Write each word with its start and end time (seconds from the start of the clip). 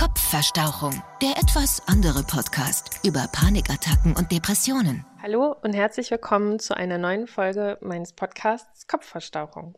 Kopfverstauchung, 0.00 1.02
der 1.20 1.32
etwas 1.32 1.86
andere 1.86 2.22
Podcast 2.22 3.06
über 3.06 3.28
Panikattacken 3.32 4.16
und 4.16 4.32
Depressionen. 4.32 5.04
Hallo 5.20 5.54
und 5.62 5.74
herzlich 5.74 6.10
willkommen 6.10 6.58
zu 6.58 6.74
einer 6.74 6.96
neuen 6.96 7.26
Folge 7.26 7.76
meines 7.82 8.14
Podcasts 8.14 8.86
Kopfverstauchung. 8.86 9.76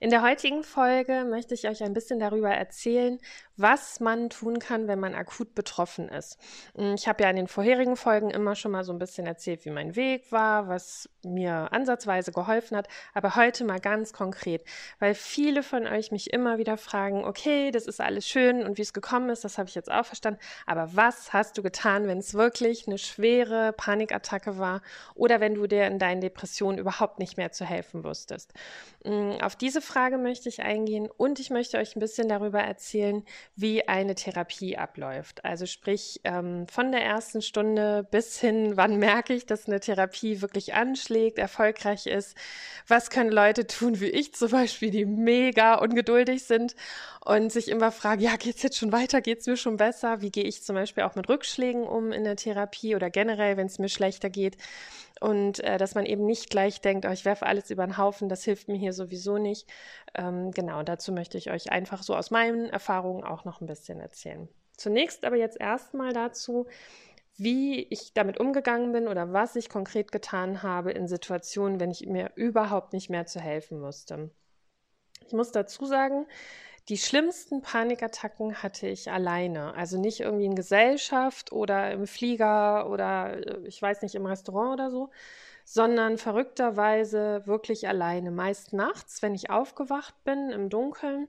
In 0.00 0.10
der 0.10 0.22
heutigen 0.22 0.64
Folge 0.64 1.24
möchte 1.24 1.54
ich 1.54 1.68
euch 1.68 1.84
ein 1.84 1.92
bisschen 1.92 2.18
darüber 2.18 2.50
erzählen, 2.50 3.20
was 3.56 4.00
man 4.00 4.30
tun 4.30 4.58
kann, 4.58 4.88
wenn 4.88 4.98
man 4.98 5.14
akut 5.14 5.54
betroffen 5.54 6.08
ist. 6.08 6.38
Hm, 6.76 6.94
ich 6.94 7.06
habe 7.06 7.22
ja 7.22 7.30
in 7.30 7.36
den 7.36 7.48
vorherigen 7.48 7.96
Folgen 7.96 8.30
immer 8.30 8.56
schon 8.56 8.72
mal 8.72 8.84
so 8.84 8.92
ein 8.92 8.98
bisschen 8.98 9.26
erzählt, 9.26 9.64
wie 9.64 9.70
mein 9.70 9.96
Weg 9.96 10.30
war, 10.32 10.68
was 10.68 11.08
mir 11.22 11.72
ansatzweise 11.72 12.32
geholfen 12.32 12.76
hat, 12.76 12.88
aber 13.14 13.36
heute 13.36 13.64
mal 13.64 13.80
ganz 13.80 14.12
konkret, 14.12 14.64
weil 14.98 15.14
viele 15.14 15.62
von 15.62 15.86
euch 15.86 16.10
mich 16.10 16.32
immer 16.32 16.58
wieder 16.58 16.76
fragen, 16.76 17.24
okay, 17.24 17.70
das 17.70 17.86
ist 17.86 18.00
alles 18.00 18.28
schön 18.28 18.62
und 18.62 18.76
wie 18.78 18.82
es 18.82 18.92
gekommen 18.92 19.30
ist, 19.30 19.44
das 19.44 19.58
habe 19.58 19.68
ich 19.68 19.74
jetzt 19.74 19.90
auch 19.90 20.04
verstanden, 20.04 20.40
aber 20.66 20.94
was 20.94 21.32
hast 21.32 21.56
du 21.56 21.62
getan, 21.62 22.06
wenn 22.06 22.18
es 22.18 22.34
wirklich 22.34 22.86
eine 22.86 22.98
schwere 22.98 23.72
Panikattacke 23.72 24.58
war 24.58 24.82
oder 25.14 25.40
wenn 25.40 25.54
du 25.54 25.66
dir 25.66 25.86
in 25.86 25.98
deinen 25.98 26.20
Depressionen 26.20 26.78
überhaupt 26.78 27.18
nicht 27.18 27.36
mehr 27.36 27.52
zu 27.52 27.64
helfen 27.64 28.04
wusstest? 28.04 28.52
Hm, 29.04 29.38
auf 29.40 29.56
diese 29.56 29.80
Frage 29.80 30.18
möchte 30.18 30.48
ich 30.48 30.62
eingehen 30.62 31.08
und 31.16 31.38
ich 31.40 31.50
möchte 31.50 31.78
euch 31.78 31.96
ein 31.96 32.00
bisschen 32.00 32.28
darüber 32.28 32.60
erzählen, 32.60 33.24
wie 33.56 33.86
eine 33.88 34.14
Therapie 34.14 34.76
abläuft. 34.76 35.44
Also 35.44 35.66
sprich, 35.66 36.20
ähm, 36.24 36.66
von 36.68 36.92
der 36.92 37.02
ersten 37.02 37.42
Stunde 37.42 38.06
bis 38.10 38.40
hin, 38.40 38.72
wann 38.76 38.98
merke 38.98 39.34
ich, 39.34 39.46
dass 39.46 39.66
eine 39.66 39.80
Therapie 39.80 40.42
wirklich 40.42 40.74
anschlägt, 40.74 41.38
erfolgreich 41.38 42.06
ist. 42.06 42.36
Was 42.86 43.10
können 43.10 43.30
Leute 43.30 43.66
tun, 43.66 44.00
wie 44.00 44.08
ich 44.08 44.34
zum 44.34 44.50
Beispiel, 44.50 44.90
die 44.90 45.04
mega 45.04 45.76
ungeduldig 45.76 46.44
sind 46.44 46.74
und 47.24 47.52
sich 47.52 47.68
immer 47.68 47.92
fragen, 47.92 48.20
ja, 48.20 48.36
geht's 48.36 48.62
jetzt 48.62 48.76
schon 48.76 48.92
weiter, 48.92 49.20
geht's 49.20 49.46
mir 49.46 49.56
schon 49.56 49.76
besser? 49.76 50.20
Wie 50.20 50.30
gehe 50.30 50.44
ich 50.44 50.62
zum 50.62 50.74
Beispiel 50.74 51.04
auch 51.04 51.14
mit 51.14 51.28
Rückschlägen 51.28 51.84
um 51.84 52.12
in 52.12 52.24
der 52.24 52.36
Therapie 52.36 52.96
oder 52.96 53.10
generell, 53.10 53.56
wenn 53.56 53.66
es 53.66 53.78
mir 53.78 53.88
schlechter 53.88 54.30
geht? 54.30 54.56
Und 55.24 55.60
äh, 55.60 55.78
dass 55.78 55.94
man 55.94 56.04
eben 56.04 56.26
nicht 56.26 56.50
gleich 56.50 56.82
denkt, 56.82 57.06
oh, 57.06 57.10
ich 57.10 57.24
werfe 57.24 57.46
alles 57.46 57.70
über 57.70 57.86
den 57.86 57.96
Haufen, 57.96 58.28
das 58.28 58.44
hilft 58.44 58.68
mir 58.68 58.76
hier 58.76 58.92
sowieso 58.92 59.38
nicht. 59.38 59.66
Ähm, 60.14 60.50
genau, 60.50 60.82
dazu 60.82 61.12
möchte 61.12 61.38
ich 61.38 61.50
euch 61.50 61.72
einfach 61.72 62.02
so 62.02 62.14
aus 62.14 62.30
meinen 62.30 62.68
Erfahrungen 62.68 63.24
auch 63.24 63.46
noch 63.46 63.62
ein 63.62 63.66
bisschen 63.66 64.00
erzählen. 64.00 64.50
Zunächst 64.76 65.24
aber 65.24 65.36
jetzt 65.36 65.58
erstmal 65.58 66.12
dazu, 66.12 66.66
wie 67.38 67.84
ich 67.84 68.12
damit 68.12 68.38
umgegangen 68.38 68.92
bin 68.92 69.08
oder 69.08 69.32
was 69.32 69.56
ich 69.56 69.70
konkret 69.70 70.12
getan 70.12 70.62
habe 70.62 70.92
in 70.92 71.08
Situationen, 71.08 71.80
wenn 71.80 71.90
ich 71.90 72.04
mir 72.04 72.32
überhaupt 72.34 72.92
nicht 72.92 73.08
mehr 73.08 73.24
zu 73.24 73.40
helfen 73.40 73.80
musste. 73.80 74.30
Ich 75.26 75.32
muss 75.32 75.52
dazu 75.52 75.86
sagen, 75.86 76.26
die 76.88 76.98
schlimmsten 76.98 77.62
Panikattacken 77.62 78.62
hatte 78.62 78.86
ich 78.88 79.10
alleine. 79.10 79.74
Also 79.74 79.98
nicht 79.98 80.20
irgendwie 80.20 80.46
in 80.46 80.54
Gesellschaft 80.54 81.52
oder 81.52 81.92
im 81.92 82.06
Flieger 82.06 82.90
oder 82.90 83.34
äh, 83.38 83.66
ich 83.66 83.80
weiß 83.80 84.02
nicht, 84.02 84.14
im 84.14 84.26
Restaurant 84.26 84.74
oder 84.74 84.90
so, 84.90 85.10
sondern 85.64 86.18
verrückterweise 86.18 87.42
wirklich 87.46 87.88
alleine. 87.88 88.30
Meist 88.30 88.72
nachts, 88.74 89.22
wenn 89.22 89.34
ich 89.34 89.50
aufgewacht 89.50 90.14
bin 90.24 90.50
im 90.50 90.70
Dunkeln, 90.70 91.28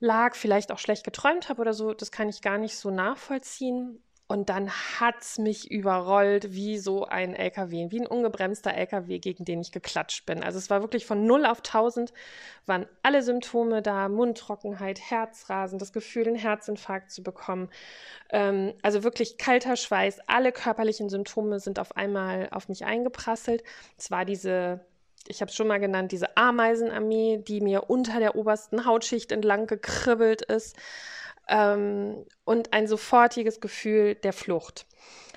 lag, 0.00 0.36
vielleicht 0.36 0.72
auch 0.72 0.78
schlecht 0.78 1.04
geträumt 1.04 1.48
habe 1.48 1.62
oder 1.62 1.74
so, 1.74 1.94
das 1.94 2.12
kann 2.12 2.28
ich 2.28 2.42
gar 2.42 2.58
nicht 2.58 2.76
so 2.76 2.90
nachvollziehen. 2.90 4.03
Und 4.26 4.48
dann 4.48 4.70
hat 4.70 5.16
es 5.20 5.36
mich 5.38 5.70
überrollt 5.70 6.54
wie 6.54 6.78
so 6.78 7.04
ein 7.04 7.34
LKW, 7.34 7.90
wie 7.90 8.00
ein 8.00 8.06
ungebremster 8.06 8.72
LKW, 8.72 9.18
gegen 9.18 9.44
den 9.44 9.60
ich 9.60 9.70
geklatscht 9.70 10.24
bin. 10.24 10.42
Also 10.42 10.58
es 10.58 10.70
war 10.70 10.80
wirklich 10.80 11.04
von 11.04 11.26
0 11.26 11.44
auf 11.44 11.58
1000, 11.58 12.10
waren 12.64 12.86
alle 13.02 13.22
Symptome 13.22 13.82
da, 13.82 14.08
Mundtrockenheit, 14.08 14.98
Herzrasen, 14.98 15.78
das 15.78 15.92
Gefühl, 15.92 16.26
einen 16.26 16.36
Herzinfarkt 16.36 17.10
zu 17.10 17.22
bekommen. 17.22 17.68
Ähm, 18.30 18.72
also 18.80 19.04
wirklich 19.04 19.36
kalter 19.36 19.76
Schweiß, 19.76 20.20
alle 20.26 20.52
körperlichen 20.52 21.10
Symptome 21.10 21.60
sind 21.60 21.78
auf 21.78 21.94
einmal 21.94 22.48
auf 22.50 22.70
mich 22.70 22.86
eingeprasselt. 22.86 23.62
Es 23.98 24.10
war 24.10 24.24
diese 24.24 24.80
ich 25.26 25.40
habe 25.40 25.48
es 25.48 25.56
schon 25.56 25.68
mal 25.68 25.80
genannt, 25.80 26.12
diese 26.12 26.36
Ameisenarmee, 26.36 27.38
die 27.38 27.62
mir 27.62 27.88
unter 27.88 28.18
der 28.18 28.36
obersten 28.36 28.84
Hautschicht 28.84 29.32
entlang 29.32 29.66
gekribbelt 29.66 30.42
ist 30.42 30.76
ähm, 31.48 32.24
und 32.44 32.72
ein 32.72 32.86
sofortiges 32.86 33.60
Gefühl 33.60 34.14
der 34.14 34.32
Flucht. 34.32 34.86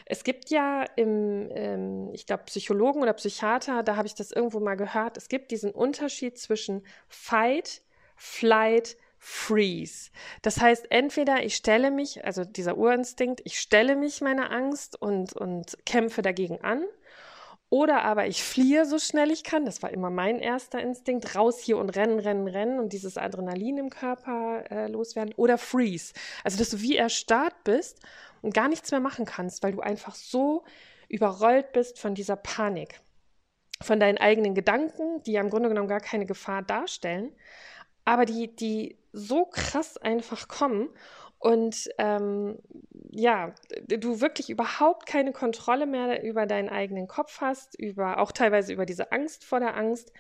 Es 0.05 0.23
gibt 0.23 0.49
ja 0.49 0.85
im, 0.95 1.49
ähm, 1.51 2.09
ich 2.13 2.25
glaube, 2.25 2.43
Psychologen 2.45 3.01
oder 3.01 3.13
Psychiater, 3.13 3.83
da 3.83 3.97
habe 3.97 4.07
ich 4.07 4.15
das 4.15 4.31
irgendwo 4.31 4.59
mal 4.59 4.75
gehört, 4.75 5.17
es 5.17 5.27
gibt 5.27 5.51
diesen 5.51 5.71
Unterschied 5.71 6.37
zwischen 6.37 6.85
Fight, 7.09 7.81
Flight, 8.15 8.95
Freeze. 9.19 10.11
Das 10.41 10.61
heißt, 10.61 10.91
entweder 10.91 11.43
ich 11.43 11.55
stelle 11.55 11.91
mich, 11.91 12.23
also 12.23 12.45
dieser 12.45 12.77
Urinstinkt, 12.77 13.41
ich 13.43 13.59
stelle 13.59 13.95
mich 13.95 14.21
meiner 14.21 14.51
Angst 14.51 15.01
und, 15.01 15.33
und 15.33 15.77
kämpfe 15.85 16.21
dagegen 16.21 16.61
an, 16.61 16.85
oder 17.69 18.03
aber 18.03 18.27
ich 18.27 18.43
fliehe 18.43 18.85
so 18.85 18.97
schnell 18.97 19.29
ich 19.29 19.43
kann. 19.43 19.65
Das 19.65 19.83
war 19.83 19.91
immer 19.91 20.09
mein 20.09 20.39
erster 20.39 20.79
Instinkt. 20.79 21.35
Raus 21.35 21.59
hier 21.59 21.77
und 21.77 21.89
rennen, 21.89 22.19
rennen, 22.19 22.47
rennen 22.47 22.79
und 22.79 22.93
dieses 22.93 23.17
Adrenalin 23.17 23.77
im 23.77 23.89
Körper 23.89 24.63
äh, 24.71 24.87
loswerden. 24.87 25.33
Oder 25.35 25.57
freeze. 25.57 26.13
Also, 26.43 26.57
dass 26.57 26.69
du 26.69 26.81
wie 26.81 26.95
erstarrt 26.95 27.63
bist 27.65 27.99
und 28.41 28.53
gar 28.53 28.69
nichts 28.69 28.91
mehr 28.91 29.01
machen 29.01 29.25
kannst, 29.25 29.63
weil 29.63 29.73
du 29.73 29.81
einfach 29.81 30.15
so 30.15 30.63
überrollt 31.09 31.73
bist 31.73 31.99
von 31.99 32.15
dieser 32.15 32.37
Panik. 32.37 33.01
Von 33.81 33.99
deinen 33.99 34.17
eigenen 34.17 34.55
Gedanken, 34.55 35.21
die 35.23 35.33
ja 35.33 35.41
im 35.41 35.49
Grunde 35.49 35.69
genommen 35.69 35.89
gar 35.89 35.99
keine 35.99 36.25
Gefahr 36.25 36.63
darstellen, 36.63 37.31
aber 38.05 38.25
die, 38.25 38.55
die 38.55 38.97
so 39.11 39.45
krass 39.45 39.97
einfach 39.97 40.47
kommen 40.47 40.89
und 41.39 41.89
ähm, 41.97 42.57
ja, 43.09 43.53
du 43.87 44.21
wirklich 44.21 44.49
überhaupt 44.49 45.05
keine 45.05 45.31
Kontrolle 45.31 45.85
mehr 45.85 46.23
über 46.23 46.45
deinen 46.45 46.69
eigenen 46.69 47.07
Kopf 47.07 47.41
hast, 47.41 47.79
über 47.79 48.19
auch 48.19 48.31
teilweise 48.31 48.73
über 48.73 48.85
diese 48.85 49.11
Angst 49.11 49.43
vor 49.45 49.59
der 49.59 49.75
Angst. 49.75 50.11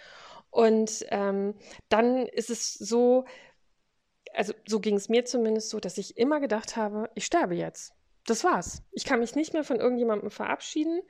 Und 0.49 1.05
ähm, 1.09 1.55
dann 1.89 2.25
ist 2.27 2.49
es 2.49 2.73
so, 2.73 3.25
also 4.33 4.53
so 4.67 4.79
ging 4.79 4.95
es 4.95 5.09
mir 5.09 5.25
zumindest 5.25 5.69
so, 5.69 5.79
dass 5.79 5.97
ich 5.97 6.17
immer 6.17 6.39
gedacht 6.39 6.75
habe, 6.75 7.09
ich 7.15 7.25
sterbe 7.25 7.55
jetzt. 7.55 7.93
Das 8.25 8.43
war's. 8.43 8.83
Ich 8.91 9.05
kann 9.05 9.19
mich 9.19 9.35
nicht 9.35 9.53
mehr 9.53 9.63
von 9.63 9.79
irgendjemandem 9.79 10.31
verabschieden, 10.31 11.01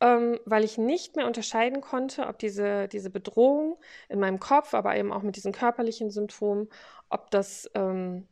ähm, 0.00 0.38
weil 0.44 0.64
ich 0.64 0.78
nicht 0.78 1.16
mehr 1.16 1.26
unterscheiden 1.26 1.80
konnte, 1.80 2.26
ob 2.26 2.38
diese, 2.38 2.88
diese 2.88 3.10
Bedrohung 3.10 3.78
in 4.08 4.20
meinem 4.20 4.40
Kopf, 4.40 4.74
aber 4.74 4.96
eben 4.96 5.12
auch 5.12 5.22
mit 5.22 5.36
diesen 5.36 5.52
körperlichen 5.52 6.10
Symptomen, 6.10 6.68
ob 7.08 7.30
das 7.30 7.70
ähm, 7.74 8.26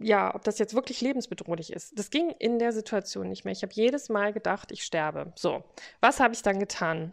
ja, 0.00 0.34
ob 0.34 0.44
das 0.44 0.58
jetzt 0.58 0.74
wirklich 0.74 1.00
lebensbedrohlich 1.00 1.72
ist. 1.72 1.98
Das 1.98 2.10
ging 2.10 2.30
in 2.38 2.58
der 2.58 2.72
Situation 2.72 3.28
nicht 3.28 3.44
mehr. 3.44 3.52
Ich 3.52 3.62
habe 3.62 3.72
jedes 3.72 4.08
Mal 4.08 4.32
gedacht, 4.32 4.72
ich 4.72 4.82
sterbe. 4.82 5.32
So, 5.36 5.64
was 6.00 6.20
habe 6.20 6.34
ich 6.34 6.42
dann 6.42 6.58
getan? 6.58 7.12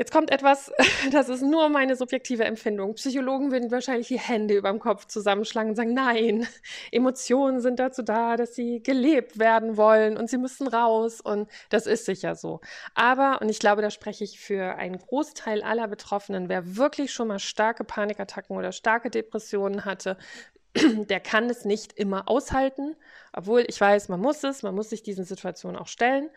Jetzt 0.00 0.12
kommt 0.12 0.30
etwas, 0.30 0.72
das 1.12 1.28
ist 1.28 1.42
nur 1.42 1.68
meine 1.68 1.94
subjektive 1.94 2.44
Empfindung. 2.44 2.94
Psychologen 2.94 3.52
würden 3.52 3.70
wahrscheinlich 3.70 4.08
die 4.08 4.18
Hände 4.18 4.56
über 4.56 4.70
dem 4.70 4.78
Kopf 4.78 5.04
zusammenschlagen 5.04 5.72
und 5.72 5.76
sagen, 5.76 5.92
nein, 5.92 6.48
Emotionen 6.90 7.60
sind 7.60 7.78
dazu 7.78 8.00
da, 8.00 8.38
dass 8.38 8.54
sie 8.54 8.82
gelebt 8.82 9.38
werden 9.38 9.76
wollen 9.76 10.16
und 10.16 10.30
sie 10.30 10.38
müssen 10.38 10.68
raus 10.68 11.20
und 11.20 11.50
das 11.68 11.86
ist 11.86 12.06
sicher 12.06 12.34
so. 12.34 12.62
Aber, 12.94 13.42
und 13.42 13.50
ich 13.50 13.58
glaube, 13.58 13.82
da 13.82 13.90
spreche 13.90 14.24
ich 14.24 14.40
für 14.40 14.76
einen 14.76 14.96
Großteil 14.96 15.62
aller 15.62 15.86
Betroffenen, 15.86 16.48
wer 16.48 16.78
wirklich 16.78 17.12
schon 17.12 17.28
mal 17.28 17.38
starke 17.38 17.84
Panikattacken 17.84 18.56
oder 18.56 18.72
starke 18.72 19.10
Depressionen 19.10 19.84
hatte, 19.84 20.16
der 20.74 21.20
kann 21.20 21.50
es 21.50 21.66
nicht 21.66 21.92
immer 21.92 22.26
aushalten, 22.26 22.96
obwohl 23.34 23.66
ich 23.68 23.78
weiß, 23.78 24.08
man 24.08 24.20
muss 24.20 24.42
es, 24.44 24.62
man 24.62 24.74
muss 24.74 24.88
sich 24.88 25.02
diesen 25.02 25.26
Situationen 25.26 25.76
auch 25.76 25.88
stellen 25.88 26.30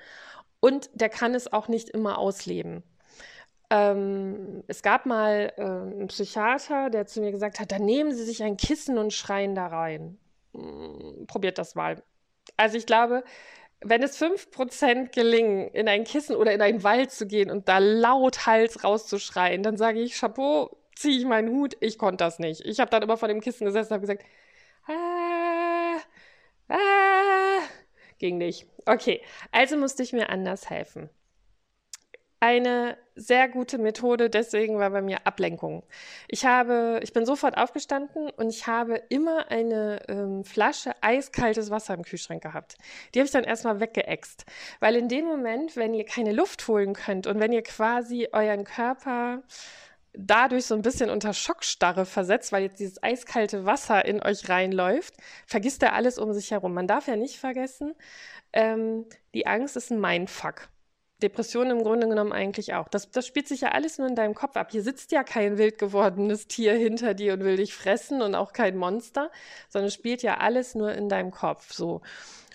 und 0.59 0.89
der 0.93 1.07
kann 1.07 1.33
es 1.33 1.53
auch 1.53 1.69
nicht 1.69 1.89
immer 1.89 2.17
ausleben. 2.17 2.83
Ähm, 3.73 4.63
es 4.67 4.83
gab 4.83 5.07
mal 5.07 5.51
äh, 5.57 5.63
einen 5.63 6.07
Psychiater, 6.07 6.91
der 6.91 7.07
zu 7.07 7.21
mir 7.21 7.31
gesagt 7.31 7.59
hat, 7.59 7.71
dann 7.71 7.83
nehmen 7.83 8.13
Sie 8.13 8.23
sich 8.23 8.43
ein 8.43 8.55
Kissen 8.55 8.99
und 8.99 9.13
schreien 9.13 9.55
da 9.55 9.65
rein. 9.65 10.19
Hm, 10.53 11.25
probiert 11.27 11.57
das 11.57 11.73
mal. 11.73 12.03
Also 12.55 12.77
ich 12.77 12.85
glaube, 12.85 13.23
wenn 13.81 14.03
es 14.03 14.15
5% 14.21 15.11
gelingen, 15.11 15.69
in 15.69 15.87
ein 15.87 16.03
Kissen 16.03 16.35
oder 16.35 16.53
in 16.53 16.61
einen 16.61 16.83
Wald 16.83 17.11
zu 17.11 17.25
gehen 17.25 17.49
und 17.49 17.67
da 17.67 17.79
laut 17.79 18.45
Hals 18.45 18.83
rauszuschreien, 18.83 19.63
dann 19.63 19.77
sage 19.77 20.01
ich, 20.01 20.19
Chapeau, 20.19 20.77
ziehe 20.95 21.17
ich 21.17 21.25
meinen 21.25 21.49
Hut, 21.49 21.75
ich 21.79 21.97
konnte 21.97 22.23
das 22.23 22.37
nicht. 22.39 22.61
Ich 22.65 22.79
habe 22.79 22.91
dann 22.91 23.01
immer 23.01 23.17
vor 23.17 23.27
dem 23.27 23.41
Kissen 23.41 23.65
gesessen 23.65 23.93
und 23.93 23.95
habe 23.95 24.01
gesagt, 24.01 24.23
ah, 24.87 25.97
ah, 26.69 27.61
ging 28.19 28.37
nicht. 28.37 28.67
Okay, 28.85 29.21
also 29.51 29.77
musste 29.77 30.03
ich 30.03 30.13
mir 30.13 30.29
anders 30.29 30.69
helfen 30.69 31.09
eine 32.43 32.97
sehr 33.15 33.47
gute 33.47 33.77
Methode, 33.77 34.29
deswegen 34.29 34.77
war 34.77 34.89
bei 34.89 35.01
mir 35.01 35.25
Ablenkung. 35.25 35.81
Ich 36.27 36.45
habe, 36.45 36.99
ich 37.01 37.13
bin 37.13 37.25
sofort 37.25 37.57
aufgestanden 37.57 38.29
und 38.31 38.49
ich 38.49 38.67
habe 38.67 39.01
immer 39.07 39.49
eine 39.49 40.01
ähm, 40.09 40.43
Flasche 40.43 40.91
eiskaltes 40.99 41.71
Wasser 41.71 41.93
im 41.93 42.03
Kühlschrank 42.03 42.43
gehabt. 42.43 42.75
Die 43.13 43.19
habe 43.19 43.27
ich 43.27 43.31
dann 43.31 43.45
erstmal 43.45 43.79
weggeext. 43.79 44.43
Weil 44.81 44.97
in 44.97 45.07
dem 45.07 45.23
Moment, 45.23 45.77
wenn 45.77 45.93
ihr 45.93 46.03
keine 46.03 46.33
Luft 46.33 46.67
holen 46.67 46.91
könnt 46.91 47.27
und 47.27 47.39
wenn 47.39 47.53
ihr 47.53 47.63
quasi 47.63 48.27
euren 48.33 48.65
Körper 48.65 49.43
dadurch 50.11 50.65
so 50.65 50.75
ein 50.75 50.81
bisschen 50.81 51.09
unter 51.09 51.31
Schockstarre 51.31 52.05
versetzt, 52.05 52.51
weil 52.51 52.63
jetzt 52.63 52.81
dieses 52.81 53.01
eiskalte 53.01 53.65
Wasser 53.65 54.03
in 54.03 54.21
euch 54.21 54.49
reinläuft, 54.49 55.13
vergisst 55.47 55.81
er 55.81 55.93
alles 55.93 56.17
um 56.17 56.33
sich 56.33 56.51
herum. 56.51 56.73
Man 56.73 56.87
darf 56.87 57.07
ja 57.07 57.15
nicht 57.15 57.37
vergessen, 57.37 57.95
ähm, 58.51 59.05
die 59.33 59.47
Angst 59.47 59.77
ist 59.77 59.91
ein 59.91 60.01
Mindfuck. 60.01 60.67
Depression 61.23 61.71
im 61.71 61.83
Grunde 61.83 62.07
genommen 62.07 62.31
eigentlich 62.31 62.73
auch. 62.73 62.87
Das, 62.89 63.09
das 63.09 63.25
spielt 63.25 63.47
sich 63.47 63.61
ja 63.61 63.69
alles 63.69 63.97
nur 63.97 64.07
in 64.07 64.15
deinem 64.15 64.35
Kopf 64.35 64.55
ab. 64.55 64.69
Hier 64.71 64.83
sitzt 64.83 65.11
ja 65.11 65.23
kein 65.23 65.57
wild 65.57 65.79
gewordenes 65.79 66.47
Tier 66.47 66.73
hinter 66.73 67.13
dir 67.13 67.33
und 67.33 67.43
will 67.43 67.57
dich 67.57 67.73
fressen 67.73 68.21
und 68.21 68.35
auch 68.35 68.53
kein 68.53 68.77
Monster, 68.77 69.31
sondern 69.69 69.87
es 69.87 69.93
spielt 69.93 70.21
ja 70.21 70.37
alles 70.37 70.75
nur 70.75 70.93
in 70.93 71.09
deinem 71.09 71.31
Kopf 71.31 71.73
so. 71.73 72.01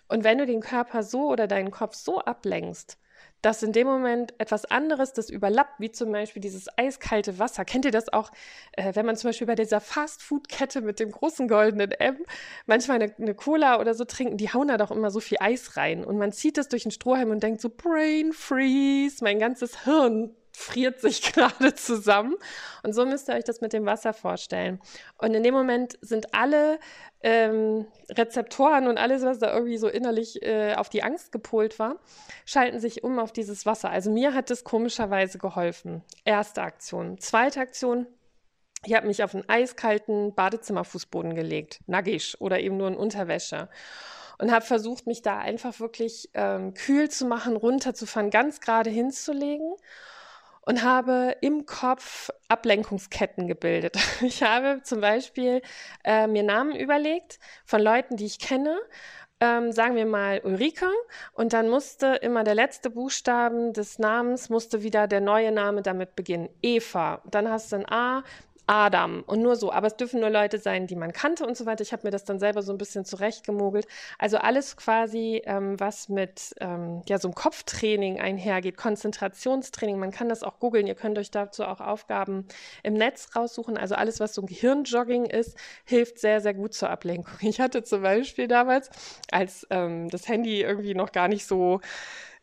Und 0.08 0.24
wenn 0.24 0.38
du 0.38 0.46
den 0.46 0.60
Körper 0.60 1.02
so 1.02 1.28
oder 1.28 1.46
deinen 1.46 1.70
Kopf 1.70 1.94
so 1.94 2.20
ablenkst, 2.20 2.98
dass 3.42 3.62
in 3.62 3.72
dem 3.72 3.86
Moment 3.86 4.34
etwas 4.38 4.64
anderes 4.64 5.12
das 5.12 5.30
überlappt, 5.30 5.78
wie 5.80 5.90
zum 5.90 6.10
Beispiel 6.12 6.42
dieses 6.42 6.66
eiskalte 6.76 7.38
Wasser. 7.38 7.64
Kennt 7.64 7.84
ihr 7.84 7.90
das 7.90 8.12
auch, 8.12 8.30
äh, 8.72 8.94
wenn 8.94 9.06
man 9.06 9.16
zum 9.16 9.28
Beispiel 9.28 9.46
bei 9.46 9.54
dieser 9.54 9.80
Fastfood-Kette 9.80 10.80
mit 10.80 11.00
dem 11.00 11.10
großen 11.10 11.48
goldenen 11.48 11.92
M 11.92 12.18
manchmal 12.66 13.00
eine, 13.00 13.14
eine, 13.18 13.34
Cola 13.34 13.80
oder 13.80 13.94
so 13.94 14.04
trinken, 14.04 14.36
die 14.36 14.52
hauen 14.52 14.68
da 14.68 14.76
doch 14.76 14.90
immer 14.90 15.10
so 15.10 15.20
viel 15.20 15.38
Eis 15.40 15.76
rein 15.76 16.04
und 16.04 16.18
man 16.18 16.32
zieht 16.32 16.58
das 16.58 16.68
durch 16.68 16.82
den 16.82 16.92
Strohhalm 16.92 17.30
und 17.30 17.42
denkt 17.42 17.60
so, 17.60 17.70
Brain 17.70 18.32
Freeze, 18.32 19.22
mein 19.22 19.38
ganzes 19.38 19.84
Hirn 19.84 20.34
friert 20.58 21.00
sich 21.00 21.22
gerade 21.32 21.74
zusammen. 21.74 22.36
Und 22.82 22.92
so 22.92 23.06
müsst 23.06 23.28
ihr 23.28 23.34
euch 23.34 23.44
das 23.44 23.60
mit 23.60 23.72
dem 23.72 23.86
Wasser 23.86 24.12
vorstellen. 24.12 24.80
Und 25.16 25.34
in 25.34 25.42
dem 25.42 25.54
Moment 25.54 25.98
sind 26.00 26.34
alle 26.34 26.78
ähm, 27.22 27.86
Rezeptoren 28.10 28.88
und 28.88 28.98
alles, 28.98 29.22
was 29.22 29.38
da 29.38 29.52
irgendwie 29.52 29.78
so 29.78 29.88
innerlich 29.88 30.42
äh, 30.42 30.74
auf 30.74 30.88
die 30.88 31.02
Angst 31.02 31.32
gepolt 31.32 31.78
war, 31.78 31.96
schalten 32.44 32.80
sich 32.80 33.04
um 33.04 33.18
auf 33.18 33.32
dieses 33.32 33.66
Wasser. 33.66 33.90
Also 33.90 34.10
mir 34.10 34.34
hat 34.34 34.50
das 34.50 34.64
komischerweise 34.64 35.38
geholfen. 35.38 36.02
Erste 36.24 36.62
Aktion. 36.62 37.18
Zweite 37.18 37.60
Aktion. 37.60 38.06
Ich 38.84 38.94
habe 38.94 39.08
mich 39.08 39.24
auf 39.24 39.34
einen 39.34 39.48
eiskalten 39.48 40.34
Badezimmerfußboden 40.34 41.34
gelegt, 41.34 41.80
nackig 41.86 42.40
oder 42.40 42.60
eben 42.60 42.76
nur 42.76 42.86
in 42.86 42.96
Unterwäsche 42.96 43.68
und 44.38 44.52
habe 44.52 44.64
versucht, 44.64 45.08
mich 45.08 45.22
da 45.22 45.38
einfach 45.38 45.80
wirklich 45.80 46.30
ähm, 46.34 46.74
kühl 46.74 47.10
zu 47.10 47.26
machen, 47.26 47.56
runterzufahren, 47.56 48.30
ganz 48.30 48.60
gerade 48.60 48.88
hinzulegen 48.88 49.74
und 50.68 50.82
habe 50.82 51.34
im 51.40 51.64
Kopf 51.64 52.28
Ablenkungsketten 52.48 53.48
gebildet. 53.48 53.96
Ich 54.20 54.42
habe 54.42 54.82
zum 54.82 55.00
Beispiel 55.00 55.62
äh, 56.04 56.26
mir 56.26 56.42
Namen 56.42 56.76
überlegt 56.76 57.38
von 57.64 57.80
Leuten, 57.80 58.16
die 58.16 58.26
ich 58.26 58.38
kenne. 58.38 58.78
Ähm, 59.40 59.72
sagen 59.72 59.94
wir 59.94 60.04
mal 60.04 60.40
Ulrike 60.44 60.90
und 61.32 61.52
dann 61.52 61.70
musste 61.70 62.16
immer 62.16 62.42
der 62.44 62.56
letzte 62.56 62.90
Buchstaben 62.90 63.72
des 63.72 64.00
Namens 64.00 64.50
musste 64.50 64.82
wieder 64.82 65.06
der 65.06 65.20
neue 65.20 65.52
Name 65.52 65.80
damit 65.80 66.16
beginnen. 66.16 66.50
Eva. 66.60 67.22
Dann 67.30 67.48
hast 67.48 67.72
du 67.72 67.76
ein 67.76 67.88
A, 67.88 68.24
Adam 68.68 69.22
und 69.26 69.40
nur 69.40 69.56
so. 69.56 69.72
Aber 69.72 69.86
es 69.86 69.96
dürfen 69.96 70.20
nur 70.20 70.30
Leute 70.30 70.58
sein, 70.58 70.86
die 70.86 70.94
man 70.94 71.12
kannte 71.12 71.46
und 71.46 71.56
so 71.56 71.66
weiter. 71.66 71.82
Ich 71.82 71.92
habe 71.92 72.06
mir 72.06 72.10
das 72.10 72.24
dann 72.24 72.38
selber 72.38 72.62
so 72.62 72.72
ein 72.72 72.78
bisschen 72.78 73.04
zurechtgemogelt. 73.04 73.86
Also 74.18 74.36
alles 74.36 74.76
quasi, 74.76 75.42
ähm, 75.46 75.80
was 75.80 76.08
mit 76.08 76.54
ähm, 76.60 77.02
ja, 77.08 77.18
so 77.18 77.28
einem 77.28 77.34
Kopftraining 77.34 78.20
einhergeht, 78.20 78.76
Konzentrationstraining. 78.76 79.98
Man 79.98 80.10
kann 80.10 80.28
das 80.28 80.42
auch 80.42 80.58
googeln. 80.58 80.86
Ihr 80.86 80.94
könnt 80.94 81.18
euch 81.18 81.30
dazu 81.30 81.64
auch 81.64 81.80
Aufgaben 81.80 82.46
im 82.82 82.94
Netz 82.94 83.30
raussuchen. 83.34 83.78
Also 83.78 83.94
alles, 83.94 84.20
was 84.20 84.34
so 84.34 84.42
ein 84.42 84.46
Gehirnjogging 84.46 85.24
ist, 85.24 85.56
hilft 85.84 86.18
sehr, 86.18 86.40
sehr 86.40 86.54
gut 86.54 86.74
zur 86.74 86.90
Ablenkung. 86.90 87.34
Ich 87.48 87.60
hatte 87.60 87.82
zum 87.82 88.02
Beispiel 88.02 88.46
damals, 88.46 88.90
als 89.32 89.66
ähm, 89.70 90.10
das 90.10 90.28
Handy 90.28 90.60
irgendwie 90.60 90.94
noch 90.94 91.12
gar 91.12 91.28
nicht 91.28 91.46
so 91.46 91.80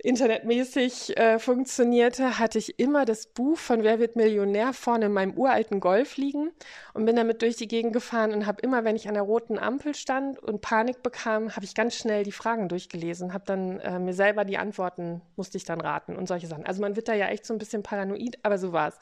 internetmäßig 0.03 1.17
äh, 1.17 1.39
funktionierte, 1.39 2.39
hatte 2.39 2.57
ich 2.57 2.79
immer 2.79 3.05
das 3.05 3.27
Buch 3.27 3.57
von 3.57 3.83
Wer 3.83 3.99
wird 3.99 4.15
Millionär 4.15 4.73
vorne 4.73 5.05
in 5.05 5.13
meinem 5.13 5.33
uralten 5.33 5.79
Golf 5.79 6.17
liegen 6.17 6.51
und 6.93 7.05
bin 7.05 7.15
damit 7.15 7.41
durch 7.41 7.55
die 7.55 7.67
Gegend 7.67 7.93
gefahren 7.93 8.33
und 8.33 8.45
habe 8.45 8.61
immer, 8.61 8.83
wenn 8.83 8.95
ich 8.95 9.07
an 9.07 9.13
der 9.13 9.23
roten 9.23 9.57
Ampel 9.57 9.95
stand 9.95 10.39
und 10.39 10.61
Panik 10.61 11.01
bekam, 11.01 11.55
habe 11.55 11.65
ich 11.65 11.75
ganz 11.75 11.95
schnell 11.95 12.23
die 12.23 12.31
Fragen 12.31 12.69
durchgelesen, 12.69 13.33
habe 13.33 13.45
dann 13.45 13.79
äh, 13.79 13.99
mir 13.99 14.13
selber 14.13 14.45
die 14.45 14.57
Antworten, 14.57 15.21
musste 15.35 15.57
ich 15.57 15.65
dann 15.65 15.81
raten 15.81 16.15
und 16.15 16.27
solche 16.27 16.47
Sachen. 16.47 16.65
Also 16.65 16.81
man 16.81 16.95
wird 16.95 17.07
da 17.07 17.13
ja 17.13 17.27
echt 17.27 17.45
so 17.45 17.53
ein 17.53 17.59
bisschen 17.59 17.83
paranoid, 17.83 18.37
aber 18.43 18.57
so 18.57 18.73
war 18.73 18.89
es. 18.89 18.99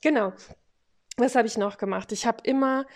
Genau. 0.00 0.32
Was 1.16 1.34
habe 1.34 1.46
ich 1.46 1.58
noch 1.58 1.76
gemacht? 1.76 2.10
Ich 2.12 2.26
habe 2.26 2.38
immer 2.44 2.86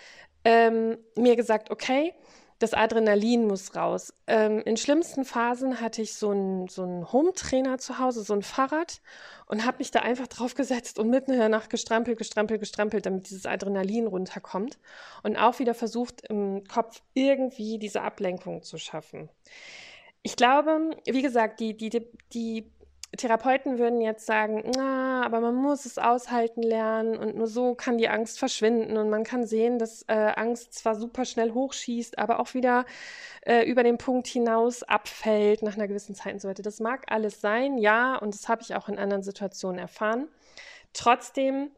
ähm, 0.44 0.96
mir 1.16 1.36
gesagt, 1.36 1.70
okay, 1.70 2.14
das 2.58 2.72
Adrenalin 2.72 3.46
muss 3.46 3.76
raus. 3.76 4.14
Ähm, 4.26 4.62
in 4.64 4.76
schlimmsten 4.76 5.24
Phasen 5.24 5.80
hatte 5.80 6.00
ich 6.00 6.14
so 6.14 6.30
einen 6.30 6.68
so 6.68 6.84
Home-Trainer 7.12 7.78
zu 7.78 7.98
Hause, 7.98 8.22
so 8.22 8.32
ein 8.32 8.42
Fahrrad 8.42 9.00
und 9.46 9.66
habe 9.66 9.78
mich 9.78 9.90
da 9.90 10.00
einfach 10.00 10.26
draufgesetzt 10.26 10.98
und 10.98 11.10
mitten 11.10 11.32
in 11.32 11.38
der 11.38 11.48
Nacht 11.48 11.70
gestrampelt, 11.70 12.18
gestrampelt, 12.18 12.60
gestrampelt, 12.60 13.06
damit 13.06 13.28
dieses 13.28 13.46
Adrenalin 13.46 14.06
runterkommt 14.06 14.78
und 15.22 15.36
auch 15.36 15.58
wieder 15.58 15.74
versucht 15.74 16.22
im 16.28 16.64
Kopf 16.64 17.02
irgendwie 17.14 17.78
diese 17.78 18.02
Ablenkung 18.02 18.62
zu 18.62 18.78
schaffen. 18.78 19.28
Ich 20.22 20.36
glaube, 20.36 20.96
wie 21.06 21.22
gesagt, 21.22 21.60
die, 21.60 21.76
die, 21.76 21.90
die, 21.90 22.06
die 22.32 22.72
Therapeuten 23.16 23.78
würden 23.78 24.00
jetzt 24.00 24.26
sagen, 24.26 24.70
na, 24.76 25.24
aber 25.24 25.40
man 25.40 25.54
muss 25.54 25.86
es 25.86 25.96
aushalten 25.98 26.62
lernen 26.62 27.16
und 27.16 27.36
nur 27.36 27.46
so 27.46 27.74
kann 27.74 27.98
die 27.98 28.08
Angst 28.08 28.38
verschwinden 28.38 28.96
und 28.96 29.10
man 29.10 29.24
kann 29.24 29.46
sehen, 29.46 29.78
dass 29.78 30.02
äh, 30.08 30.32
Angst 30.36 30.74
zwar 30.74 30.96
super 30.96 31.24
schnell 31.24 31.52
hochschießt, 31.52 32.18
aber 32.18 32.40
auch 32.40 32.54
wieder 32.54 32.84
äh, 33.42 33.62
über 33.68 33.82
den 33.82 33.98
Punkt 33.98 34.26
hinaus 34.26 34.82
abfällt 34.82 35.62
nach 35.62 35.76
einer 35.76 35.88
gewissen 35.88 36.14
Zeit 36.14 36.34
und 36.34 36.40
so 36.40 36.48
weiter. 36.48 36.62
Das 36.62 36.80
mag 36.80 37.04
alles 37.08 37.40
sein, 37.40 37.78
ja, 37.78 38.16
und 38.16 38.34
das 38.34 38.48
habe 38.48 38.62
ich 38.62 38.74
auch 38.74 38.88
in 38.88 38.98
anderen 38.98 39.22
Situationen 39.22 39.78
erfahren. 39.78 40.28
Trotzdem 40.92 41.70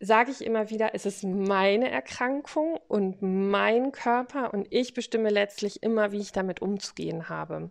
sage 0.00 0.30
ich 0.30 0.44
immer 0.44 0.70
wieder, 0.70 0.94
es 0.94 1.06
ist 1.06 1.24
meine 1.24 1.90
Erkrankung 1.90 2.78
und 2.88 3.22
mein 3.22 3.92
Körper 3.92 4.52
und 4.52 4.68
ich 4.70 4.94
bestimme 4.94 5.30
letztlich 5.30 5.82
immer, 5.82 6.12
wie 6.12 6.20
ich 6.20 6.32
damit 6.32 6.62
umzugehen 6.62 7.28
habe. 7.28 7.70